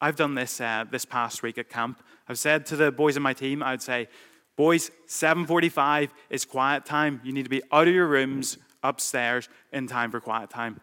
I've 0.00 0.16
done 0.16 0.34
this 0.34 0.60
uh, 0.60 0.84
this 0.90 1.04
past 1.04 1.44
week 1.44 1.58
at 1.58 1.68
camp. 1.68 2.02
I've 2.28 2.40
said 2.40 2.66
to 2.66 2.76
the 2.76 2.90
boys 2.90 3.16
in 3.16 3.22
my 3.22 3.34
team, 3.34 3.62
I'd 3.62 3.82
say, 3.82 4.08
boys, 4.56 4.90
7:45 5.06 6.10
is 6.28 6.44
quiet 6.44 6.84
time. 6.84 7.20
You 7.22 7.32
need 7.32 7.44
to 7.44 7.48
be 7.48 7.62
out 7.70 7.86
of 7.86 7.94
your 7.94 8.08
rooms, 8.08 8.58
upstairs, 8.82 9.48
in 9.72 9.86
time 9.86 10.10
for 10.10 10.18
quiet 10.18 10.50
time. 10.50 10.80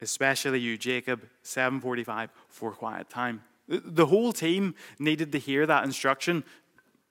Especially 0.00 0.60
you, 0.60 0.78
Jacob, 0.78 1.28
7:45 1.42 2.30
for 2.48 2.70
quiet 2.70 3.10
time. 3.10 3.42
The 3.68 4.06
whole 4.06 4.32
team 4.32 4.74
needed 4.98 5.32
to 5.32 5.38
hear 5.38 5.66
that 5.66 5.84
instruction, 5.84 6.44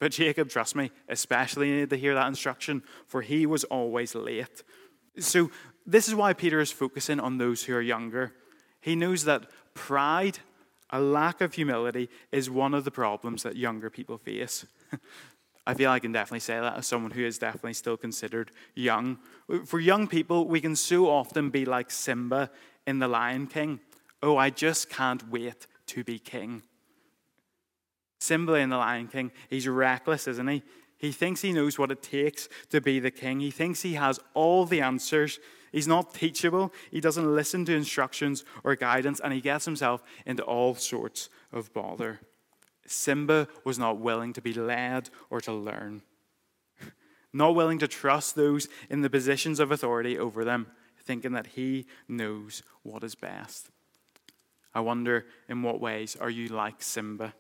but 0.01 0.11
Jacob, 0.11 0.49
trust 0.49 0.75
me, 0.75 0.89
especially 1.07 1.69
needed 1.69 1.91
to 1.91 1.95
hear 1.95 2.15
that 2.15 2.27
instruction, 2.27 2.81
for 3.05 3.21
he 3.21 3.45
was 3.45 3.63
always 3.65 4.15
late. 4.15 4.63
So, 5.19 5.51
this 5.85 6.07
is 6.07 6.15
why 6.15 6.33
Peter 6.33 6.59
is 6.59 6.71
focusing 6.71 7.19
on 7.19 7.37
those 7.37 7.63
who 7.63 7.75
are 7.75 7.81
younger. 7.81 8.33
He 8.79 8.95
knows 8.95 9.25
that 9.25 9.45
pride, 9.75 10.39
a 10.89 10.99
lack 10.99 11.39
of 11.39 11.53
humility, 11.53 12.09
is 12.31 12.49
one 12.49 12.73
of 12.73 12.83
the 12.83 12.89
problems 12.89 13.43
that 13.43 13.57
younger 13.57 13.91
people 13.91 14.17
face. 14.17 14.65
I 15.67 15.75
feel 15.75 15.91
I 15.91 15.99
can 15.99 16.11
definitely 16.11 16.39
say 16.39 16.59
that 16.59 16.77
as 16.77 16.87
someone 16.87 17.11
who 17.11 17.23
is 17.23 17.37
definitely 17.37 17.73
still 17.73 17.95
considered 17.95 18.49
young. 18.73 19.19
For 19.65 19.79
young 19.79 20.07
people, 20.07 20.47
we 20.47 20.61
can 20.61 20.75
so 20.75 21.09
often 21.09 21.51
be 21.51 21.63
like 21.63 21.91
Simba 21.91 22.49
in 22.87 22.97
The 22.97 23.07
Lion 23.07 23.45
King. 23.45 23.79
Oh, 24.23 24.35
I 24.35 24.49
just 24.49 24.89
can't 24.89 25.29
wait 25.29 25.67
to 25.87 26.03
be 26.03 26.17
king. 26.17 26.63
Simba 28.21 28.53
in 28.53 28.69
The 28.69 28.77
Lion 28.77 29.07
King, 29.07 29.31
he's 29.49 29.67
reckless, 29.67 30.27
isn't 30.27 30.47
he? 30.47 30.61
He 30.95 31.11
thinks 31.11 31.41
he 31.41 31.51
knows 31.51 31.79
what 31.79 31.89
it 31.89 32.03
takes 32.03 32.47
to 32.69 32.79
be 32.79 32.99
the 32.99 33.09
king. 33.09 33.39
He 33.39 33.49
thinks 33.49 33.81
he 33.81 33.95
has 33.95 34.19
all 34.35 34.65
the 34.65 34.79
answers. 34.79 35.39
He's 35.71 35.87
not 35.87 36.13
teachable. 36.13 36.71
He 36.91 37.01
doesn't 37.01 37.35
listen 37.35 37.65
to 37.65 37.75
instructions 37.75 38.45
or 38.63 38.75
guidance, 38.75 39.19
and 39.19 39.33
he 39.33 39.41
gets 39.41 39.65
himself 39.65 40.03
into 40.27 40.43
all 40.43 40.75
sorts 40.75 41.29
of 41.51 41.73
bother. 41.73 42.19
Simba 42.85 43.47
was 43.63 43.79
not 43.79 43.97
willing 43.97 44.33
to 44.33 44.41
be 44.41 44.53
led 44.53 45.09
or 45.31 45.41
to 45.41 45.51
learn, 45.51 46.03
not 47.33 47.55
willing 47.55 47.79
to 47.79 47.87
trust 47.87 48.35
those 48.35 48.67
in 48.87 49.01
the 49.01 49.09
positions 49.09 49.59
of 49.59 49.71
authority 49.71 50.19
over 50.19 50.45
them, 50.45 50.67
thinking 51.03 51.31
that 51.31 51.47
he 51.47 51.87
knows 52.07 52.61
what 52.83 53.03
is 53.03 53.15
best. 53.15 53.71
I 54.75 54.81
wonder 54.81 55.25
in 55.49 55.63
what 55.63 55.81
ways 55.81 56.15
are 56.15 56.29
you 56.29 56.49
like 56.49 56.83
Simba? 56.83 57.33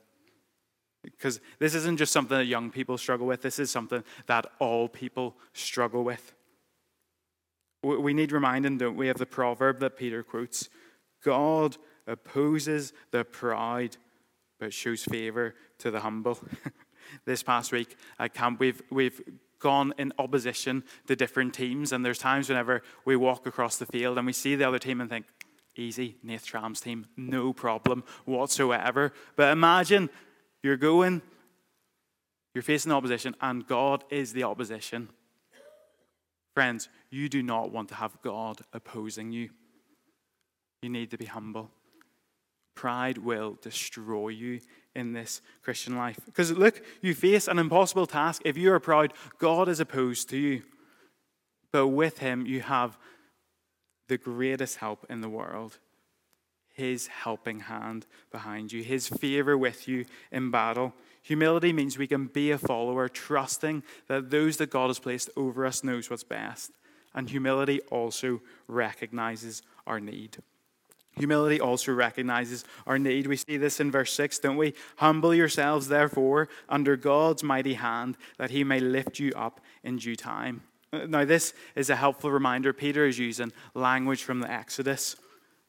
Because 1.03 1.39
this 1.59 1.73
isn't 1.73 1.97
just 1.97 2.11
something 2.11 2.37
that 2.37 2.45
young 2.45 2.69
people 2.69 2.97
struggle 2.97 3.25
with, 3.25 3.41
this 3.41 3.59
is 3.59 3.71
something 3.71 4.03
that 4.27 4.45
all 4.59 4.87
people 4.87 5.35
struggle 5.53 6.03
with. 6.03 6.33
We 7.83 8.13
need 8.13 8.31
reminding, 8.31 8.77
don't 8.77 8.95
we, 8.95 9.09
of 9.09 9.17
the 9.17 9.25
proverb 9.25 9.79
that 9.79 9.97
Peter 9.97 10.21
quotes 10.21 10.69
God 11.23 11.77
opposes 12.07 12.93
the 13.11 13.23
proud, 13.23 13.97
but 14.59 14.73
shows 14.73 15.03
favor 15.03 15.55
to 15.79 15.91
the 15.91 16.01
humble. 16.01 16.39
this 17.25 17.43
past 17.43 17.71
week 17.71 17.95
at 18.19 18.33
camp, 18.33 18.59
we've, 18.59 18.81
we've 18.91 19.21
gone 19.59 19.93
in 19.97 20.13
opposition 20.17 20.83
to 21.07 21.15
different 21.15 21.53
teams, 21.53 21.91
and 21.91 22.05
there's 22.05 22.19
times 22.19 22.49
whenever 22.49 22.81
we 23.05 23.15
walk 23.15 23.45
across 23.45 23.77
the 23.77 23.85
field 23.85 24.17
and 24.17 24.27
we 24.27 24.33
see 24.33 24.55
the 24.55 24.67
other 24.67 24.79
team 24.79 25.01
and 25.01 25.09
think, 25.09 25.25
easy, 25.75 26.17
Nath 26.23 26.45
Tram's 26.45 26.81
team, 26.81 27.07
no 27.15 27.53
problem 27.53 28.03
whatsoever. 28.25 29.13
But 29.35 29.51
imagine 29.51 30.09
you're 30.63 30.77
going, 30.77 31.21
you're 32.53 32.61
facing 32.61 32.91
opposition, 32.91 33.35
and 33.41 33.65
God 33.65 34.03
is 34.09 34.33
the 34.33 34.43
opposition. 34.43 35.09
Friends, 36.53 36.89
you 37.09 37.29
do 37.29 37.41
not 37.41 37.71
want 37.71 37.89
to 37.89 37.95
have 37.95 38.21
God 38.21 38.61
opposing 38.73 39.31
you. 39.31 39.49
You 40.81 40.89
need 40.89 41.11
to 41.11 41.17
be 41.17 41.25
humble. 41.25 41.71
Pride 42.75 43.17
will 43.17 43.57
destroy 43.61 44.29
you 44.29 44.59
in 44.95 45.13
this 45.13 45.41
Christian 45.63 45.95
life. 45.95 46.19
Because 46.25 46.51
look, 46.51 46.81
you 47.01 47.13
face 47.13 47.47
an 47.47 47.59
impossible 47.59 48.07
task. 48.07 48.41
If 48.43 48.57
you 48.57 48.73
are 48.73 48.79
proud, 48.79 49.13
God 49.37 49.69
is 49.69 49.79
opposed 49.79 50.29
to 50.29 50.37
you. 50.37 50.63
But 51.71 51.87
with 51.87 52.19
Him, 52.19 52.45
you 52.45 52.61
have 52.61 52.97
the 54.07 54.17
greatest 54.17 54.77
help 54.77 55.05
in 55.09 55.21
the 55.21 55.29
world 55.29 55.79
his 56.81 57.05
helping 57.05 57.59
hand 57.59 58.07
behind 58.31 58.71
you, 58.71 58.81
His 58.81 59.07
favor 59.07 59.55
with 59.55 59.87
you 59.87 60.05
in 60.31 60.49
battle. 60.49 60.93
Humility 61.21 61.71
means 61.71 61.95
we 61.95 62.07
can 62.07 62.25
be 62.25 62.49
a 62.49 62.57
follower, 62.57 63.07
trusting 63.07 63.83
that 64.07 64.31
those 64.31 64.57
that 64.57 64.71
God 64.71 64.87
has 64.87 64.97
placed 64.97 65.29
over 65.37 65.63
us 65.63 65.83
knows 65.83 66.09
what's 66.09 66.23
best. 66.23 66.71
And 67.13 67.29
humility 67.29 67.81
also 67.91 68.41
recognizes 68.67 69.61
our 69.85 69.99
need. 69.99 70.37
Humility 71.17 71.61
also 71.61 71.91
recognizes 71.91 72.65
our 72.87 72.97
need. 72.97 73.27
We 73.27 73.37
see 73.37 73.57
this 73.57 73.79
in 73.79 73.91
verse 73.91 74.13
6, 74.13 74.39
don't 74.39 74.57
we? 74.57 74.73
Humble 74.95 75.35
yourselves, 75.35 75.87
therefore, 75.87 76.49
under 76.67 76.95
God's 76.95 77.43
mighty 77.43 77.75
hand, 77.75 78.17
that 78.39 78.49
he 78.49 78.63
may 78.63 78.79
lift 78.79 79.19
you 79.19 79.33
up 79.35 79.61
in 79.83 79.97
due 79.97 80.15
time. 80.15 80.63
Now, 80.91 81.25
this 81.25 81.53
is 81.75 81.91
a 81.91 81.95
helpful 81.95 82.31
reminder. 82.31 82.73
Peter 82.73 83.05
is 83.05 83.19
using 83.19 83.53
language 83.75 84.23
from 84.23 84.39
the 84.39 84.51
Exodus 84.51 85.15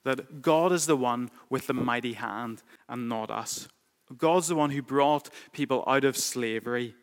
that 0.04 0.42
God 0.42 0.72
is 0.72 0.86
the 0.86 0.96
one 0.96 1.30
with 1.48 1.66
the 1.66 1.74
mighty 1.74 2.14
hand 2.14 2.62
and 2.88 3.08
not 3.08 3.30
us. 3.30 3.68
God's 4.16 4.48
the 4.48 4.54
one 4.54 4.70
who 4.70 4.82
brought 4.82 5.30
people 5.52 5.84
out 5.86 6.04
of 6.04 6.16
slavery. 6.16 6.94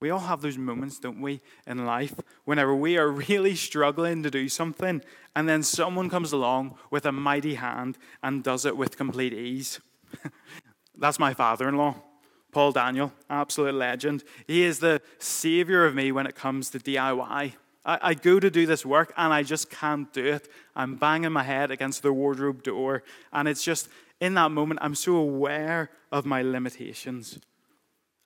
We 0.00 0.10
all 0.10 0.20
have 0.20 0.40
those 0.40 0.58
moments, 0.58 0.98
don't 0.98 1.20
we, 1.20 1.40
in 1.64 1.86
life, 1.86 2.14
whenever 2.44 2.74
we 2.74 2.98
are 2.98 3.08
really 3.08 3.54
struggling 3.54 4.24
to 4.24 4.30
do 4.30 4.48
something, 4.48 5.00
and 5.36 5.48
then 5.48 5.62
someone 5.62 6.10
comes 6.10 6.32
along 6.32 6.76
with 6.90 7.06
a 7.06 7.12
mighty 7.12 7.54
hand 7.54 7.98
and 8.20 8.42
does 8.42 8.64
it 8.64 8.76
with 8.76 8.96
complete 8.96 9.32
ease. 9.32 9.80
That's 10.98 11.20
my 11.20 11.34
father 11.34 11.68
in 11.68 11.76
law, 11.76 12.02
Paul 12.50 12.72
Daniel, 12.72 13.12
absolute 13.30 13.74
legend. 13.74 14.24
He 14.48 14.64
is 14.64 14.80
the 14.80 15.00
savior 15.18 15.86
of 15.86 15.94
me 15.94 16.10
when 16.10 16.26
it 16.26 16.34
comes 16.34 16.70
to 16.70 16.80
DIY. 16.80 17.52
I, 17.84 17.98
I 18.02 18.14
go 18.14 18.38
to 18.38 18.50
do 18.50 18.66
this 18.66 18.86
work 18.86 19.12
and 19.16 19.32
I 19.32 19.42
just 19.42 19.70
can't 19.70 20.12
do 20.12 20.24
it. 20.24 20.48
I'm 20.76 20.96
banging 20.96 21.32
my 21.32 21.42
head 21.42 21.70
against 21.70 22.02
the 22.02 22.12
wardrobe 22.12 22.62
door. 22.62 23.02
And 23.32 23.48
it's 23.48 23.64
just, 23.64 23.88
in 24.20 24.34
that 24.34 24.50
moment, 24.50 24.80
I'm 24.82 24.94
so 24.94 25.16
aware 25.16 25.90
of 26.10 26.24
my 26.24 26.42
limitations. 26.42 27.38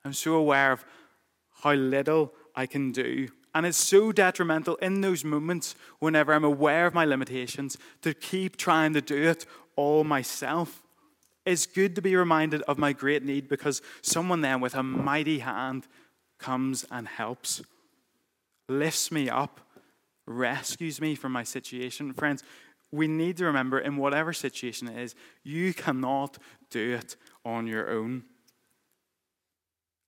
I'm 0.05 0.13
so 0.13 0.35
aware 0.35 0.71
of 0.71 0.85
how 1.63 1.73
little 1.73 2.33
I 2.55 2.65
can 2.65 2.91
do. 2.91 3.29
And 3.55 3.65
it's 3.65 3.77
so 3.77 4.11
detrimental 4.11 4.75
in 4.75 5.01
those 5.01 5.23
moments, 5.23 5.75
whenever 5.99 6.33
I'm 6.33 6.43
aware 6.43 6.85
of 6.85 6.93
my 6.93 7.05
limitations, 7.05 7.77
to 8.03 8.13
keep 8.13 8.57
trying 8.57 8.93
to 8.93 9.01
do 9.01 9.23
it 9.23 9.45
all 9.75 10.03
myself. 10.03 10.83
It's 11.45 11.65
good 11.65 11.95
to 11.95 12.01
be 12.01 12.15
reminded 12.15 12.61
of 12.63 12.77
my 12.77 12.93
great 12.93 13.23
need 13.23 13.47
because 13.47 13.81
someone 14.01 14.41
then 14.41 14.61
with 14.61 14.75
a 14.75 14.83
mighty 14.83 15.39
hand 15.39 15.87
comes 16.37 16.85
and 16.91 17.07
helps 17.07 17.63
lifts 18.69 19.11
me 19.11 19.29
up, 19.29 19.61
rescues 20.25 20.99
me 20.99 21.15
from 21.15 21.31
my 21.31 21.43
situation. 21.43 22.13
Friends, 22.13 22.43
we 22.91 23.07
need 23.07 23.37
to 23.37 23.45
remember 23.45 23.79
in 23.79 23.97
whatever 23.97 24.33
situation 24.33 24.87
it 24.87 24.97
is, 24.97 25.15
you 25.43 25.73
cannot 25.73 26.37
do 26.69 26.95
it 26.95 27.15
on 27.45 27.67
your 27.67 27.89
own. 27.89 28.23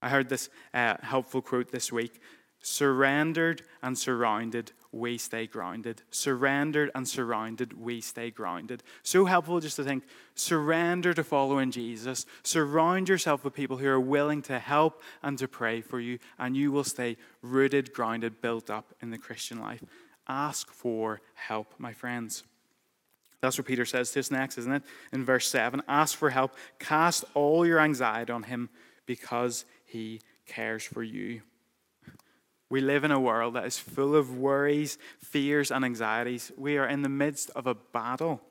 I 0.02 0.10
heard 0.10 0.30
this 0.30 0.50
uh, 0.74 0.95
helpful 1.02 1.41
quote 1.41 1.72
this 1.72 1.91
week 1.91 2.22
surrendered 2.62 3.63
and 3.82 3.98
surrounded 3.98 4.72
we 4.91 5.17
stay 5.17 5.45
grounded. 5.45 6.02
Surrendered 6.10 6.91
and 6.95 7.08
surrounded, 7.08 7.80
we 7.80 8.02
stay 8.02 8.32
grounded. 8.32 8.84
So 9.04 9.25
helpful 9.25 9.60
just 9.60 9.75
to 9.75 9.84
think 9.84 10.04
surrender 10.36 11.13
to 11.13 11.23
following 11.23 11.71
Jesus. 11.71 12.25
Surround 12.43 13.08
yourself 13.08 13.43
with 13.43 13.54
people 13.54 13.78
who 13.78 13.88
are 13.88 13.99
willing 13.99 14.41
to 14.43 14.58
help 14.58 15.02
and 15.21 15.38
to 15.38 15.47
pray 15.47 15.82
for 15.82 15.99
you, 15.99 16.19
and 16.38 16.58
you 16.58 16.71
will 16.71 16.84
stay 16.84 17.17
rooted, 17.41 17.93
grounded, 17.93 18.41
built 18.41 18.69
up 18.69 18.93
in 19.02 19.12
the 19.12 19.17
Christian 19.17 19.60
life. 19.60 19.84
Ask 20.28 20.71
for 20.71 21.21
help, 21.36 21.73
my 21.78 21.93
friends. 21.93 22.43
That's 23.41 23.58
what 23.58 23.67
Peter 23.67 23.86
says 23.86 24.12
to 24.12 24.19
us 24.19 24.32
next, 24.32 24.58
isn't 24.58 24.71
it? 24.71 24.84
In 25.13 25.23
verse 25.23 25.47
7 25.47 25.82
Ask 25.88 26.17
for 26.17 26.30
help, 26.30 26.56
cast 26.80 27.25
all 27.34 27.65
your 27.65 27.80
anxiety 27.80 28.32
on 28.32 28.43
him 28.43 28.69
because 29.06 29.65
he 29.86 30.21
cares 30.45 30.84
for 30.84 31.04
you. 31.04 31.41
We 32.69 32.82
live 32.82 33.03
in 33.03 33.12
a 33.12 33.19
world 33.19 33.55
that 33.55 33.65
is 33.65 33.79
full 33.79 34.15
of 34.15 34.38
worries, 34.38 34.97
fears, 35.19 35.71
and 35.71 35.84
anxieties. 35.84 36.51
We 36.55 36.77
are 36.77 36.88
in 36.88 37.01
the 37.01 37.10
midst 37.10 37.49
of 37.55 37.65
a 37.65 37.75
battle. 37.75 38.41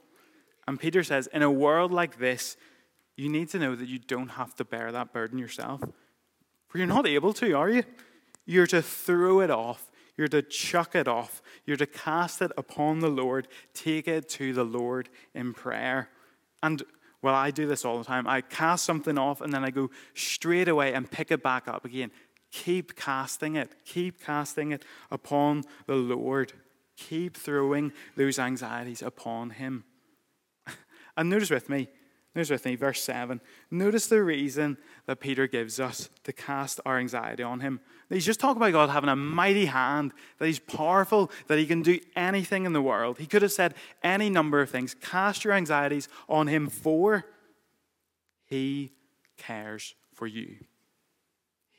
And 0.67 0.79
Peter 0.79 1.05
says, 1.05 1.29
in 1.33 1.43
a 1.43 1.51
world 1.51 1.93
like 1.93 2.19
this, 2.19 2.57
you 3.17 3.29
need 3.29 3.49
to 3.51 3.59
know 3.59 3.75
that 3.75 3.89
you 3.89 3.99
don't 3.99 4.31
have 4.31 4.55
to 4.57 4.65
bear 4.65 4.93
that 4.93 5.13
burden 5.13 5.39
yourself. 5.39 5.81
For 6.69 6.79
you're 6.79 6.87
not 6.87 7.07
able 7.07 7.33
to, 7.35 7.53
are 7.53 7.71
you? 7.71 7.85
You're 8.45 8.67
to 8.69 8.83
throw 8.83 9.41
it 9.41 9.51
off. 9.51 9.91
You're 10.17 10.29
to 10.29 10.43
chuck 10.43 10.95
it 10.95 11.07
off. 11.07 11.41
You're 11.65 11.77
to 11.77 11.87
cast 11.87 12.43
it 12.43 12.51
upon 12.57 13.01
the 13.01 13.09
Lord. 13.09 13.47
Take 13.73 14.09
it 14.09 14.29
to 14.31 14.53
the 14.53 14.65
Lord 14.65 15.09
in 15.35 15.55
prayer. 15.55 16.11
And 16.63 16.83
well, 17.23 17.35
I 17.35 17.51
do 17.51 17.67
this 17.67 17.85
all 17.85 17.99
the 17.99 18.05
time. 18.05 18.27
I 18.27 18.41
cast 18.41 18.85
something 18.85 19.19
off 19.19 19.41
and 19.41 19.53
then 19.53 19.65
I 19.65 19.71
go 19.71 19.91
straight 20.15 20.69
away 20.69 20.95
and 20.95 21.11
pick 21.11 21.31
it 21.31 21.43
back 21.43 21.67
up 21.67 21.85
again. 21.85 22.11
Keep 22.51 22.97
casting 22.97 23.57
it. 23.57 23.73
Keep 23.85 24.23
casting 24.23 24.73
it 24.73 24.85
upon 25.11 25.65
the 25.87 25.95
Lord. 25.95 26.53
Keep 26.97 27.37
throwing 27.37 27.93
those 28.17 28.39
anxieties 28.39 29.03
upon 29.03 29.51
Him. 29.51 29.85
And 31.17 31.31
notice 31.31 31.51
with 31.51 31.69
me, 31.69 31.89
notice 32.33 32.51
with 32.51 32.65
me, 32.65 32.77
verse 32.77 33.03
7. 33.03 33.41
Notice 33.73 34.07
the 34.07 34.23
reason 34.23 34.79
that 35.07 35.19
Peter 35.19 35.49
gives 35.49 35.81
us 35.81 36.11
to 36.23 36.33
cast 36.33 36.79
our 36.87 36.97
anxiety 36.97 37.43
on 37.43 37.59
Him. 37.59 37.81
He's 38.09 38.25
just 38.25 38.39
talking 38.39 38.63
about 38.63 38.71
God 38.71 38.91
having 38.91 39.11
a 39.11 39.17
mighty 39.17 39.67
hand, 39.67 40.13
that 40.39 40.47
He's 40.47 40.61
powerful, 40.61 41.33
that 41.49 41.59
He 41.59 41.67
can 41.67 41.83
do 41.83 41.99
anything 42.15 42.67
in 42.67 42.73
the 42.73 42.81
world. 42.81 43.19
He 43.19 43.27
could 43.27 43.43
have 43.43 43.51
said 43.51 43.75
any 44.05 44.31
number 44.31 44.61
of 44.61 44.71
things. 44.71 44.95
Cast 44.95 45.45
your 45.45 45.55
anxieties 45.55 46.09
on 46.29 46.47
Him 46.47 46.69
for 46.69 47.25
He 48.47 48.93
cares 49.37 49.97
for 50.15 50.29
you. 50.29 50.59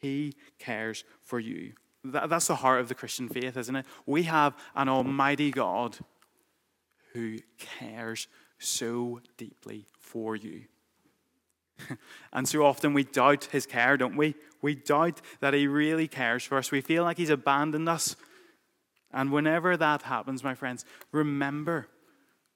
He 0.02 0.36
cares 0.58 1.04
for 1.22 1.40
you. 1.40 1.74
That, 2.04 2.30
that's 2.30 2.48
the 2.48 2.56
heart 2.56 2.80
of 2.80 2.88
the 2.88 2.96
Christian 2.96 3.28
faith, 3.28 3.58
isn't 3.58 3.76
it? 3.76 3.86
We 4.06 4.24
have 4.24 4.56
an 4.76 4.90
almighty 4.90 5.52
God 5.52 5.98
who 7.14 7.40
cares 7.58 8.28
so 8.58 9.20
deeply 9.38 9.86
for 10.00 10.36
you. 10.36 10.64
and 12.34 12.48
so 12.48 12.66
often 12.66 12.94
we 12.94 13.04
doubt 13.04 13.46
his 13.46 13.66
care, 13.66 13.98
don't 13.98 14.18
we? 14.18 14.36
We 14.62 14.76
doubt 14.76 15.22
that 15.40 15.54
he 15.54 15.68
really 15.68 16.08
cares 16.08 16.44
for 16.44 16.58
us. 16.58 16.72
We 16.72 16.82
feel 16.82 17.04
like 17.04 17.18
he's 17.18 17.30
abandoned 17.30 17.88
us. 17.88 18.16
And 19.12 19.32
whenever 19.32 19.76
that 19.78 20.04
happens, 20.04 20.44
my 20.44 20.56
friends, 20.56 20.86
remember. 21.12 21.88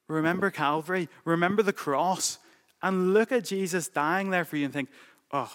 Remember 0.08 0.52
Calvary. 0.52 1.10
Remember 1.26 1.64
the 1.64 1.74
cross. 1.74 2.38
And 2.82 3.14
look 3.14 3.32
at 3.32 3.46
Jesus 3.46 3.88
dying 3.88 4.30
there 4.30 4.46
for 4.46 4.58
you 4.58 4.66
and 4.66 4.74
think, 4.74 4.90
oh, 5.32 5.52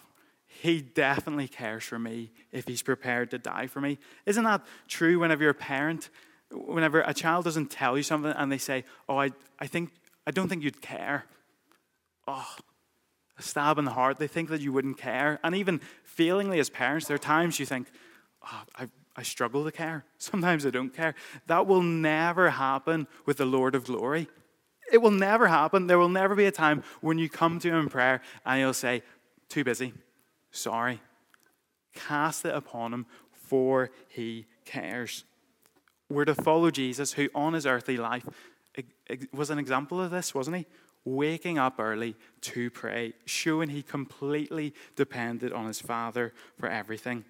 he 0.60 0.80
definitely 0.80 1.46
cares 1.46 1.84
for 1.84 2.00
me 2.00 2.32
if 2.50 2.66
he's 2.66 2.82
prepared 2.82 3.30
to 3.30 3.38
die 3.38 3.68
for 3.68 3.80
me. 3.80 3.96
Isn't 4.26 4.42
that 4.42 4.66
true 4.88 5.20
whenever 5.20 5.42
you're 5.42 5.52
a 5.52 5.54
parent? 5.54 6.10
Whenever 6.50 7.00
a 7.02 7.14
child 7.14 7.44
doesn't 7.44 7.70
tell 7.70 7.96
you 7.96 8.02
something 8.02 8.32
and 8.32 8.50
they 8.50 8.58
say, 8.58 8.84
Oh, 9.08 9.18
I, 9.18 9.30
I 9.60 9.68
think 9.68 9.90
I 10.26 10.32
don't 10.32 10.48
think 10.48 10.64
you'd 10.64 10.82
care. 10.82 11.26
Oh, 12.26 12.56
a 13.38 13.42
stab 13.42 13.78
in 13.78 13.84
the 13.84 13.92
heart. 13.92 14.18
They 14.18 14.26
think 14.26 14.48
that 14.48 14.60
you 14.60 14.72
wouldn't 14.72 14.98
care. 14.98 15.38
And 15.44 15.54
even 15.54 15.80
feelingly 16.02 16.58
as 16.58 16.70
parents, 16.70 17.06
there 17.06 17.14
are 17.14 17.18
times 17.18 17.60
you 17.60 17.66
think, 17.66 17.86
oh, 18.44 18.62
I, 18.76 18.88
I 19.14 19.22
struggle 19.22 19.64
to 19.64 19.70
care. 19.70 20.04
Sometimes 20.18 20.66
I 20.66 20.70
don't 20.70 20.92
care. 20.92 21.14
That 21.46 21.68
will 21.68 21.82
never 21.82 22.50
happen 22.50 23.06
with 23.26 23.36
the 23.36 23.46
Lord 23.46 23.76
of 23.76 23.84
glory. 23.84 24.26
It 24.92 24.98
will 24.98 25.12
never 25.12 25.46
happen. 25.46 25.86
There 25.86 25.98
will 25.98 26.08
never 26.08 26.34
be 26.34 26.46
a 26.46 26.50
time 26.50 26.82
when 27.00 27.16
you 27.16 27.28
come 27.28 27.60
to 27.60 27.68
him 27.68 27.76
in 27.76 27.88
prayer 27.88 28.22
and 28.44 28.58
he'll 28.58 28.74
say, 28.74 29.02
Too 29.48 29.62
busy 29.62 29.92
sorry. 30.50 31.00
Cast 31.94 32.44
it 32.44 32.54
upon 32.54 32.92
him, 32.92 33.06
for 33.32 33.90
he 34.08 34.46
cares. 34.64 35.24
We're 36.10 36.24
to 36.24 36.34
follow 36.34 36.70
Jesus, 36.70 37.12
who 37.12 37.28
on 37.34 37.54
his 37.54 37.66
earthly 37.66 37.96
life 37.96 38.26
was 39.32 39.50
an 39.50 39.58
example 39.58 40.00
of 40.00 40.10
this, 40.10 40.34
wasn't 40.34 40.58
he? 40.58 40.66
Waking 41.04 41.58
up 41.58 41.76
early 41.78 42.14
to 42.42 42.70
pray, 42.70 43.14
showing 43.24 43.70
he 43.70 43.82
completely 43.82 44.74
depended 44.96 45.52
on 45.52 45.66
his 45.66 45.80
Father 45.80 46.32
for 46.58 46.68
everything. 46.68 47.24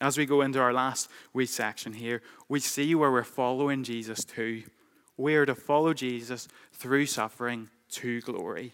As 0.00 0.18
we 0.18 0.26
go 0.26 0.40
into 0.40 0.58
our 0.58 0.72
last 0.72 1.08
week 1.32 1.48
section 1.48 1.92
here, 1.92 2.22
we 2.48 2.58
see 2.58 2.94
where 2.94 3.12
we're 3.12 3.22
following 3.22 3.84
Jesus 3.84 4.24
too. 4.24 4.64
We 5.16 5.36
are 5.36 5.46
to 5.46 5.54
follow 5.54 5.94
Jesus 5.94 6.48
through 6.72 7.06
suffering 7.06 7.68
to 7.90 8.20
glory. 8.22 8.72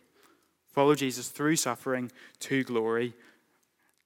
Follow 0.78 0.94
Jesus 0.94 1.26
through 1.26 1.56
suffering 1.56 2.12
to 2.38 2.62
glory. 2.62 3.12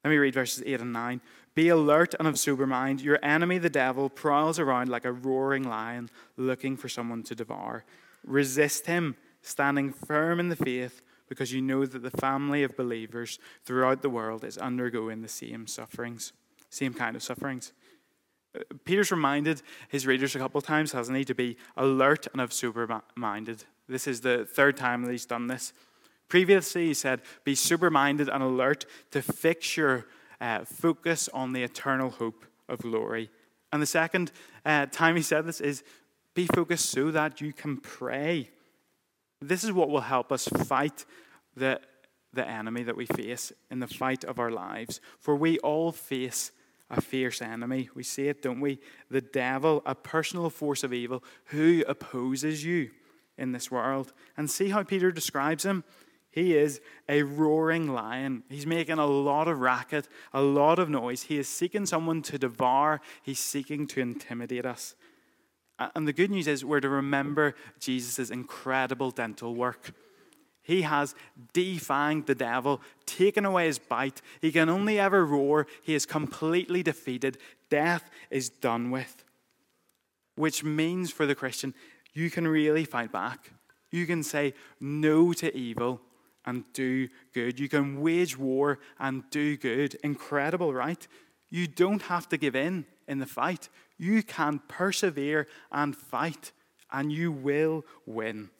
Let 0.02 0.08
me 0.08 0.16
read 0.16 0.32
verses 0.32 0.62
8 0.64 0.80
and 0.80 0.90
9. 0.90 1.20
Be 1.54 1.68
alert 1.68 2.14
and 2.18 2.26
of 2.26 2.38
sober 2.38 2.66
mind. 2.66 3.02
Your 3.02 3.18
enemy, 3.22 3.58
the 3.58 3.68
devil, 3.68 4.08
prowls 4.08 4.58
around 4.58 4.88
like 4.88 5.04
a 5.04 5.12
roaring 5.12 5.64
lion 5.64 6.08
looking 6.38 6.78
for 6.78 6.88
someone 6.88 7.24
to 7.24 7.34
devour. 7.34 7.84
Resist 8.24 8.86
him, 8.86 9.16
standing 9.42 9.92
firm 9.92 10.40
in 10.40 10.48
the 10.48 10.56
faith, 10.56 11.02
because 11.28 11.52
you 11.52 11.60
know 11.60 11.84
that 11.84 12.02
the 12.02 12.10
family 12.10 12.62
of 12.62 12.74
believers 12.74 13.38
throughout 13.66 14.00
the 14.00 14.08
world 14.08 14.42
is 14.42 14.56
undergoing 14.56 15.20
the 15.20 15.28
same 15.28 15.66
sufferings, 15.66 16.32
same 16.70 16.94
kind 16.94 17.16
of 17.16 17.22
sufferings. 17.22 17.74
Uh, 18.56 18.60
Peter's 18.86 19.10
reminded 19.10 19.60
his 19.90 20.06
readers 20.06 20.34
a 20.34 20.38
couple 20.38 20.58
of 20.58 20.64
times, 20.64 20.92
hasn't 20.92 21.18
he, 21.18 21.24
to 21.26 21.34
be 21.34 21.58
alert 21.76 22.28
and 22.32 22.40
of 22.40 22.50
sober 22.50 23.02
minded. 23.14 23.64
This 23.90 24.06
is 24.06 24.22
the 24.22 24.46
third 24.46 24.78
time 24.78 25.04
that 25.04 25.12
he's 25.12 25.26
done 25.26 25.48
this. 25.48 25.74
Previously, 26.32 26.86
he 26.86 26.94
said, 26.94 27.20
Be 27.44 27.54
sober 27.54 27.90
minded 27.90 28.30
and 28.30 28.42
alert 28.42 28.86
to 29.10 29.20
fix 29.20 29.76
your 29.76 30.06
uh, 30.40 30.64
focus 30.64 31.28
on 31.28 31.52
the 31.52 31.62
eternal 31.62 32.08
hope 32.08 32.46
of 32.70 32.78
glory. 32.78 33.28
And 33.70 33.82
the 33.82 33.86
second 33.86 34.32
uh, 34.64 34.86
time 34.86 35.14
he 35.14 35.20
said 35.20 35.44
this 35.44 35.60
is, 35.60 35.84
Be 36.32 36.46
focused 36.46 36.88
so 36.88 37.10
that 37.10 37.42
you 37.42 37.52
can 37.52 37.76
pray. 37.76 38.48
This 39.42 39.62
is 39.62 39.72
what 39.72 39.90
will 39.90 40.00
help 40.00 40.32
us 40.32 40.48
fight 40.48 41.04
the, 41.54 41.82
the 42.32 42.48
enemy 42.48 42.82
that 42.84 42.96
we 42.96 43.04
face 43.04 43.52
in 43.70 43.80
the 43.80 43.86
fight 43.86 44.24
of 44.24 44.38
our 44.38 44.50
lives. 44.50 45.02
For 45.20 45.36
we 45.36 45.58
all 45.58 45.92
face 45.92 46.50
a 46.88 47.02
fierce 47.02 47.42
enemy. 47.42 47.90
We 47.94 48.04
see 48.04 48.28
it, 48.28 48.40
don't 48.40 48.60
we? 48.60 48.78
The 49.10 49.20
devil, 49.20 49.82
a 49.84 49.94
personal 49.94 50.48
force 50.48 50.82
of 50.82 50.94
evil 50.94 51.22
who 51.48 51.84
opposes 51.86 52.64
you 52.64 52.88
in 53.36 53.52
this 53.52 53.70
world. 53.70 54.14
And 54.38 54.50
see 54.50 54.70
how 54.70 54.82
Peter 54.82 55.12
describes 55.12 55.66
him. 55.66 55.84
He 56.32 56.56
is 56.56 56.80
a 57.10 57.22
roaring 57.22 57.88
lion. 57.88 58.42
He's 58.48 58.66
making 58.66 58.98
a 58.98 59.06
lot 59.06 59.48
of 59.48 59.60
racket, 59.60 60.08
a 60.32 60.40
lot 60.40 60.78
of 60.78 60.88
noise. 60.88 61.24
He 61.24 61.38
is 61.38 61.46
seeking 61.46 61.84
someone 61.84 62.22
to 62.22 62.38
devour, 62.38 63.02
he's 63.22 63.38
seeking 63.38 63.86
to 63.88 64.00
intimidate 64.00 64.64
us. 64.64 64.94
And 65.94 66.08
the 66.08 66.12
good 66.12 66.30
news 66.30 66.46
is 66.46 66.64
we're 66.64 66.80
to 66.80 66.88
remember 66.88 67.54
Jesus' 67.78 68.30
incredible 68.30 69.10
dental 69.10 69.54
work. 69.54 69.92
He 70.62 70.82
has 70.82 71.14
defanged 71.52 72.26
the 72.26 72.34
devil, 72.34 72.80
taken 73.04 73.44
away 73.44 73.66
his 73.66 73.78
bite. 73.78 74.22
He 74.40 74.52
can 74.52 74.68
only 74.68 74.98
ever 74.98 75.26
roar. 75.26 75.66
He 75.82 75.94
is 75.94 76.06
completely 76.06 76.82
defeated. 76.82 77.36
Death 77.68 78.08
is 78.30 78.48
done 78.48 78.90
with. 78.90 79.24
Which 80.36 80.64
means 80.64 81.10
for 81.10 81.26
the 81.26 81.34
Christian, 81.34 81.74
you 82.14 82.30
can 82.30 82.46
really 82.48 82.84
fight 82.84 83.12
back. 83.12 83.50
You 83.90 84.06
can 84.06 84.22
say 84.22 84.54
no 84.80 85.32
to 85.34 85.54
evil 85.54 86.00
and 86.44 86.64
do 86.72 87.08
good. 87.32 87.60
You 87.60 87.68
can 87.68 88.00
wage 88.00 88.36
war 88.36 88.78
and 88.98 89.22
do 89.30 89.56
good. 89.56 89.96
Incredible, 90.02 90.72
right? 90.72 91.06
You 91.50 91.66
don't 91.66 92.02
have 92.02 92.28
to 92.30 92.36
give 92.36 92.56
in 92.56 92.86
in 93.06 93.18
the 93.18 93.26
fight. 93.26 93.68
You 93.98 94.22
can 94.22 94.60
persevere 94.68 95.46
and 95.70 95.94
fight, 95.94 96.52
and 96.90 97.12
you 97.12 97.30
will 97.30 97.84
win. 98.06 98.50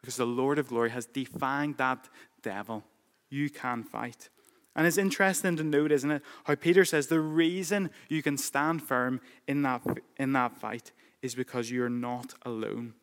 Because 0.00 0.16
the 0.16 0.26
Lord 0.26 0.58
of 0.58 0.68
glory 0.68 0.90
has 0.90 1.06
defanged 1.06 1.78
that 1.78 2.08
devil. 2.42 2.84
You 3.28 3.50
can 3.50 3.82
fight. 3.82 4.28
And 4.76 4.86
it's 4.86 4.98
interesting 4.98 5.56
to 5.56 5.64
note, 5.64 5.90
isn't 5.90 6.10
it, 6.10 6.22
how 6.44 6.54
Peter 6.54 6.84
says 6.84 7.06
the 7.06 7.20
reason 7.20 7.90
you 8.08 8.22
can 8.22 8.36
stand 8.36 8.82
firm 8.82 9.20
in 9.48 9.62
that, 9.62 9.82
in 10.18 10.32
that 10.34 10.56
fight 10.56 10.92
is 11.22 11.34
because 11.34 11.70
you're 11.70 11.88
not 11.88 12.34
alone. 12.42 12.94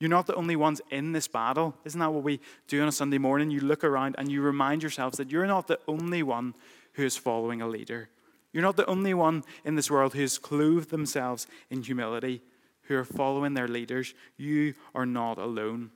You're 0.00 0.10
not 0.10 0.26
the 0.26 0.34
only 0.34 0.54
ones 0.54 0.80
in 0.90 1.12
this 1.12 1.26
battle. 1.26 1.74
Isn't 1.84 1.98
that 1.98 2.12
what 2.12 2.22
we 2.22 2.40
do 2.68 2.80
on 2.82 2.88
a 2.88 2.92
Sunday 2.92 3.18
morning? 3.18 3.50
You 3.50 3.60
look 3.60 3.82
around 3.82 4.14
and 4.18 4.30
you 4.30 4.42
remind 4.42 4.82
yourselves 4.82 5.18
that 5.18 5.30
you're 5.30 5.46
not 5.46 5.66
the 5.66 5.80
only 5.88 6.22
one 6.22 6.54
who 6.92 7.04
is 7.04 7.16
following 7.16 7.60
a 7.60 7.68
leader. 7.68 8.08
You're 8.52 8.62
not 8.62 8.76
the 8.76 8.86
only 8.86 9.12
one 9.12 9.42
in 9.64 9.74
this 9.74 9.90
world 9.90 10.14
who 10.14 10.20
has 10.20 10.38
clothed 10.38 10.90
themselves 10.90 11.46
in 11.68 11.82
humility, 11.82 12.42
who 12.82 12.96
are 12.96 13.04
following 13.04 13.54
their 13.54 13.68
leaders. 13.68 14.14
You 14.36 14.74
are 14.94 15.06
not 15.06 15.38
alone. 15.38 15.90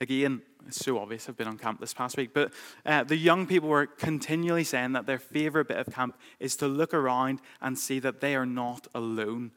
Again, 0.00 0.42
it's 0.66 0.84
so 0.84 0.98
obvious. 0.98 1.28
I've 1.28 1.36
been 1.36 1.48
on 1.48 1.58
camp 1.58 1.80
this 1.80 1.94
past 1.94 2.16
week, 2.16 2.30
but 2.32 2.52
uh, 2.84 3.04
the 3.04 3.16
young 3.16 3.46
people 3.46 3.68
were 3.68 3.86
continually 3.86 4.64
saying 4.64 4.92
that 4.92 5.06
their 5.06 5.18
favorite 5.18 5.68
bit 5.68 5.78
of 5.78 5.92
camp 5.92 6.16
is 6.38 6.56
to 6.56 6.68
look 6.68 6.92
around 6.92 7.40
and 7.60 7.78
see 7.78 7.98
that 8.00 8.20
they 8.20 8.36
are 8.36 8.46
not 8.46 8.86
alone 8.94 9.52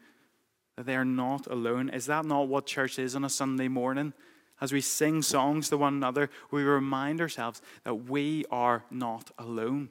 that 0.79 0.85
they 0.85 0.95
are 0.95 1.03
not 1.03 1.45
alone. 1.47 1.89
Is 1.89 2.05
that 2.05 2.23
not 2.23 2.47
what 2.47 2.65
church 2.65 2.99
is 2.99 3.13
on 3.13 3.25
a 3.25 3.29
Sunday 3.29 3.67
morning? 3.67 4.13
As 4.61 4.71
we 4.71 4.79
sing 4.79 5.21
songs 5.21 5.67
to 5.67 5.77
one 5.77 5.95
another, 5.95 6.29
we 6.51 6.63
remind 6.63 7.19
ourselves 7.19 7.61
that 7.83 8.09
we 8.09 8.45
are 8.49 8.85
not 8.89 9.29
alone, 9.37 9.89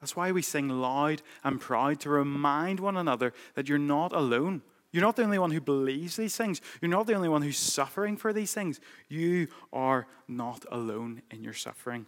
That's 0.00 0.16
why 0.16 0.32
we 0.32 0.42
sing 0.42 0.68
loud 0.68 1.22
and 1.44 1.60
proud 1.60 2.00
to 2.00 2.10
remind 2.10 2.80
one 2.80 2.96
another 2.96 3.32
that 3.54 3.68
you're 3.68 3.78
not 3.78 4.12
alone. 4.12 4.62
You're 4.90 5.04
not 5.04 5.14
the 5.14 5.22
only 5.22 5.38
one 5.38 5.52
who 5.52 5.60
believes 5.60 6.16
these 6.16 6.34
things. 6.34 6.60
You're 6.80 6.90
not 6.90 7.06
the 7.06 7.14
only 7.14 7.28
one 7.28 7.42
who's 7.42 7.58
suffering 7.58 8.16
for 8.16 8.32
these 8.32 8.52
things. 8.52 8.80
You 9.08 9.46
are 9.72 10.08
not 10.26 10.64
alone 10.72 11.22
in 11.30 11.44
your 11.44 11.54
suffering. 11.54 12.06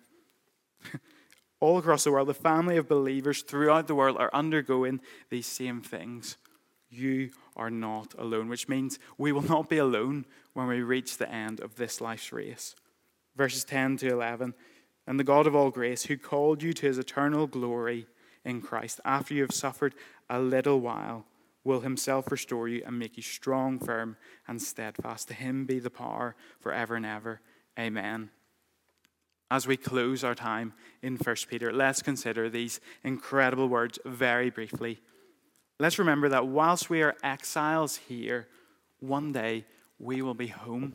All 1.61 1.79
across 1.79 2.03
the 2.03 2.11
world, 2.11 2.27
the 2.27 2.35
family 2.35 2.79
of 2.79 2.89
believers 2.89 3.43
throughout 3.43 3.87
the 3.87 3.95
world 3.95 4.17
are 4.17 4.31
undergoing 4.35 5.01
these 5.31 5.47
same 5.47 5.83
things. 5.83 6.37
You 6.91 7.31
are 7.57 7.71
not 7.71 8.15
alone, 8.19 8.49
which 8.49 8.69
means 8.69 8.99
we 9.19 9.33
will 9.33 9.43
not 9.43 9.69
be 9.69 9.79
alone 9.79 10.27
when 10.53 10.67
we 10.67 10.83
reach 10.83 11.17
the 11.17 11.31
end 11.31 11.61
of 11.61 11.77
this 11.77 12.01
life's 12.01 12.33
race. 12.33 12.75
Verses 13.37 13.65
10 13.65 13.99
to 13.99 14.09
11 14.09 14.55
And 15.07 15.19
the 15.19 15.25
God 15.25 15.47
of 15.47 15.55
all 15.55 15.71
grace, 15.71 16.05
who 16.05 16.17
called 16.17 16.63
you 16.63 16.73
to 16.75 16.87
his 16.87 16.99
eternal 16.99 17.47
glory 17.47 18.07
in 18.45 18.61
Christ, 18.61 19.01
after 19.05 19.35
you 19.35 19.43
have 19.43 19.53
suffered 19.53 19.95
a 20.29 20.39
little 20.39 20.81
while, 20.81 21.27
will 21.65 21.81
himself 21.81 22.31
restore 22.31 22.69
you 22.69 22.83
and 22.85 22.99
make 22.99 23.17
you 23.17 23.23
strong, 23.23 23.79
firm, 23.79 24.17
and 24.49 24.61
steadfast. 24.61 25.29
To 25.29 25.35
him 25.35 25.65
be 25.65 25.79
the 25.79 25.91
power 25.91 26.35
forever 26.61 26.97
and 26.97 27.07
ever. 27.07 27.41
Amen. 27.79 28.31
As 29.51 29.67
we 29.67 29.77
close 29.77 30.25
our 30.25 30.35
time 30.35 30.73
in 31.03 31.17
1 31.17 31.37
Peter, 31.49 31.73
let's 31.73 32.03
consider 32.03 32.49
these 32.49 32.81
incredible 33.05 33.69
words 33.69 33.99
very 34.05 34.51
briefly. 34.51 35.01
Let's 35.83 35.99
remember 35.99 36.29
that 36.29 36.47
whilst 36.47 36.89
we 36.89 37.03
are 37.03 37.17
exiles 37.25 37.97
here, 37.97 38.47
one 39.01 39.33
day 39.33 39.67
we 39.99 40.23
will 40.23 40.33
be 40.33 40.47
home. 40.47 40.95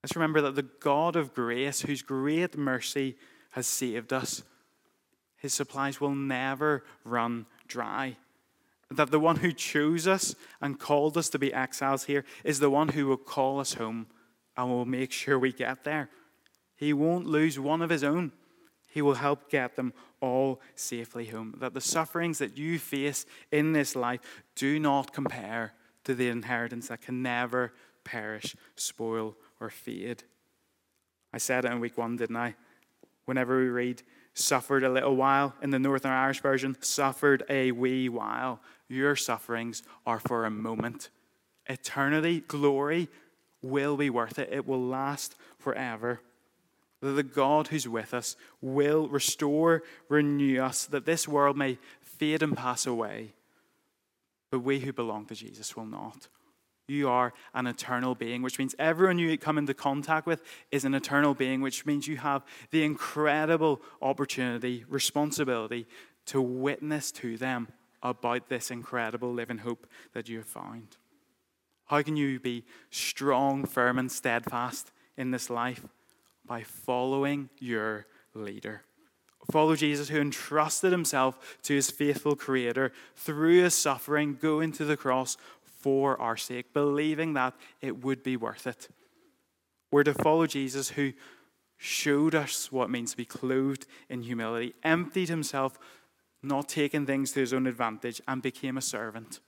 Let's 0.00 0.14
remember 0.14 0.40
that 0.42 0.54
the 0.54 0.68
God 0.80 1.16
of 1.16 1.34
grace, 1.34 1.80
whose 1.80 2.02
great 2.02 2.56
mercy 2.56 3.16
has 3.50 3.66
saved 3.66 4.12
us, 4.12 4.44
his 5.36 5.52
supplies 5.52 6.00
will 6.00 6.14
never 6.14 6.84
run 7.04 7.46
dry 7.66 8.16
that 8.92 9.10
the 9.10 9.20
one 9.20 9.36
who 9.36 9.52
chose 9.52 10.06
us 10.06 10.36
and 10.60 10.78
called 10.78 11.16
us 11.16 11.28
to 11.30 11.38
be 11.38 11.52
exiles 11.52 12.04
here 12.04 12.24
is 12.44 12.60
the 12.60 12.70
one 12.70 12.88
who 12.90 13.06
will 13.06 13.16
call 13.16 13.58
us 13.58 13.74
home 13.74 14.06
and 14.56 14.68
will 14.68 14.84
make 14.84 15.10
sure 15.10 15.36
we 15.36 15.52
get 15.52 15.82
there. 15.82 16.10
He 16.76 16.92
won't 16.92 17.26
lose 17.26 17.58
one 17.58 17.82
of 17.82 17.90
his 17.90 18.04
own. 18.04 18.30
He 18.90 19.02
will 19.02 19.14
help 19.14 19.48
get 19.48 19.76
them 19.76 19.92
all 20.20 20.60
safely 20.74 21.26
home. 21.26 21.54
That 21.58 21.74
the 21.74 21.80
sufferings 21.80 22.38
that 22.38 22.58
you 22.58 22.78
face 22.78 23.24
in 23.50 23.72
this 23.72 23.94
life 23.96 24.20
do 24.56 24.78
not 24.78 25.12
compare 25.12 25.72
to 26.04 26.14
the 26.14 26.28
inheritance 26.28 26.88
that 26.88 27.00
can 27.00 27.22
never 27.22 27.72
perish, 28.04 28.56
spoil, 28.74 29.36
or 29.60 29.70
fade. 29.70 30.24
I 31.32 31.38
said 31.38 31.64
it 31.64 31.70
in 31.70 31.80
week 31.80 31.96
one, 31.96 32.16
didn't 32.16 32.36
I? 32.36 32.56
Whenever 33.26 33.58
we 33.58 33.68
read, 33.68 34.02
suffered 34.34 34.82
a 34.82 34.88
little 34.88 35.14
while 35.14 35.54
in 35.62 35.70
the 35.70 35.78
Northern 35.78 36.10
Irish 36.10 36.40
version, 36.40 36.76
suffered 36.80 37.44
a 37.48 37.70
wee 37.70 38.08
while 38.08 38.60
your 38.88 39.14
sufferings 39.14 39.82
are 40.04 40.18
for 40.18 40.44
a 40.44 40.50
moment. 40.50 41.10
Eternity, 41.68 42.40
glory 42.40 43.08
will 43.62 43.96
be 43.96 44.10
worth 44.10 44.38
it. 44.38 44.48
It 44.50 44.66
will 44.66 44.82
last 44.82 45.36
forever. 45.58 46.20
That 47.00 47.12
the 47.12 47.22
God 47.22 47.68
who's 47.68 47.88
with 47.88 48.12
us 48.12 48.36
will 48.60 49.08
restore, 49.08 49.82
renew 50.08 50.60
us, 50.60 50.84
that 50.86 51.06
this 51.06 51.26
world 51.26 51.56
may 51.56 51.78
fade 52.02 52.42
and 52.42 52.56
pass 52.56 52.86
away. 52.86 53.34
But 54.50 54.60
we 54.60 54.80
who 54.80 54.92
belong 54.92 55.26
to 55.26 55.34
Jesus 55.34 55.76
will 55.76 55.86
not. 55.86 56.28
You 56.88 57.08
are 57.08 57.32
an 57.54 57.68
eternal 57.68 58.16
being, 58.16 58.42
which 58.42 58.58
means 58.58 58.74
everyone 58.78 59.18
you 59.18 59.38
come 59.38 59.58
into 59.58 59.74
contact 59.74 60.26
with 60.26 60.42
is 60.72 60.84
an 60.84 60.94
eternal 60.94 61.34
being, 61.34 61.60
which 61.60 61.86
means 61.86 62.08
you 62.08 62.16
have 62.16 62.44
the 62.72 62.82
incredible 62.82 63.80
opportunity, 64.02 64.84
responsibility 64.88 65.86
to 66.26 66.42
witness 66.42 67.12
to 67.12 67.36
them 67.36 67.68
about 68.02 68.48
this 68.48 68.70
incredible 68.70 69.32
living 69.32 69.58
hope 69.58 69.86
that 70.14 70.28
you 70.28 70.38
have 70.38 70.46
found? 70.46 70.96
How 71.86 72.02
can 72.02 72.16
you 72.16 72.38
be 72.40 72.64
strong, 72.90 73.64
firm, 73.66 73.98
and 73.98 74.10
steadfast 74.10 74.92
in 75.16 75.30
this 75.30 75.50
life? 75.50 75.86
By 76.50 76.64
following 76.64 77.48
your 77.60 78.06
leader. 78.34 78.82
Follow 79.52 79.76
Jesus, 79.76 80.08
who 80.08 80.20
entrusted 80.20 80.90
himself 80.90 81.58
to 81.62 81.76
his 81.76 81.92
faithful 81.92 82.34
Creator 82.34 82.90
through 83.14 83.62
his 83.62 83.76
suffering, 83.76 84.36
going 84.40 84.72
to 84.72 84.84
the 84.84 84.96
cross 84.96 85.36
for 85.62 86.20
our 86.20 86.36
sake, 86.36 86.74
believing 86.74 87.34
that 87.34 87.54
it 87.80 88.02
would 88.02 88.24
be 88.24 88.36
worth 88.36 88.66
it. 88.66 88.88
We're 89.92 90.02
to 90.02 90.12
follow 90.12 90.48
Jesus, 90.48 90.88
who 90.90 91.12
showed 91.76 92.34
us 92.34 92.72
what 92.72 92.86
it 92.86 92.90
means 92.90 93.12
to 93.12 93.16
be 93.16 93.24
clothed 93.24 93.86
in 94.08 94.22
humility, 94.22 94.74
emptied 94.82 95.28
himself 95.28 95.78
not 96.42 96.68
taking 96.68 97.06
things 97.06 97.30
to 97.30 97.40
his 97.40 97.52
own 97.52 97.68
advantage, 97.68 98.20
and 98.26 98.42
became 98.42 98.76
a 98.76 98.82
servant. 98.82 99.38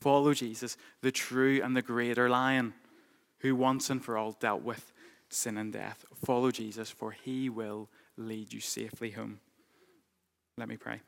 Follow 0.00 0.34
Jesus, 0.34 0.76
the 1.02 1.12
true 1.12 1.60
and 1.62 1.76
the 1.76 1.82
greater 1.82 2.28
lion, 2.28 2.74
who 3.42 3.54
once 3.54 3.90
and 3.90 4.04
for 4.04 4.18
all 4.18 4.32
dealt 4.32 4.62
with 4.62 4.92
sin 5.30 5.56
and 5.56 5.72
death. 5.72 6.04
Follow 6.24 6.50
Jesus, 6.50 6.90
for 6.90 7.12
he 7.12 7.48
will 7.48 7.88
lead 8.16 8.52
you 8.52 8.60
safely 8.60 9.10
home. 9.10 9.40
Let 10.56 10.68
me 10.68 10.76
pray. 10.76 11.00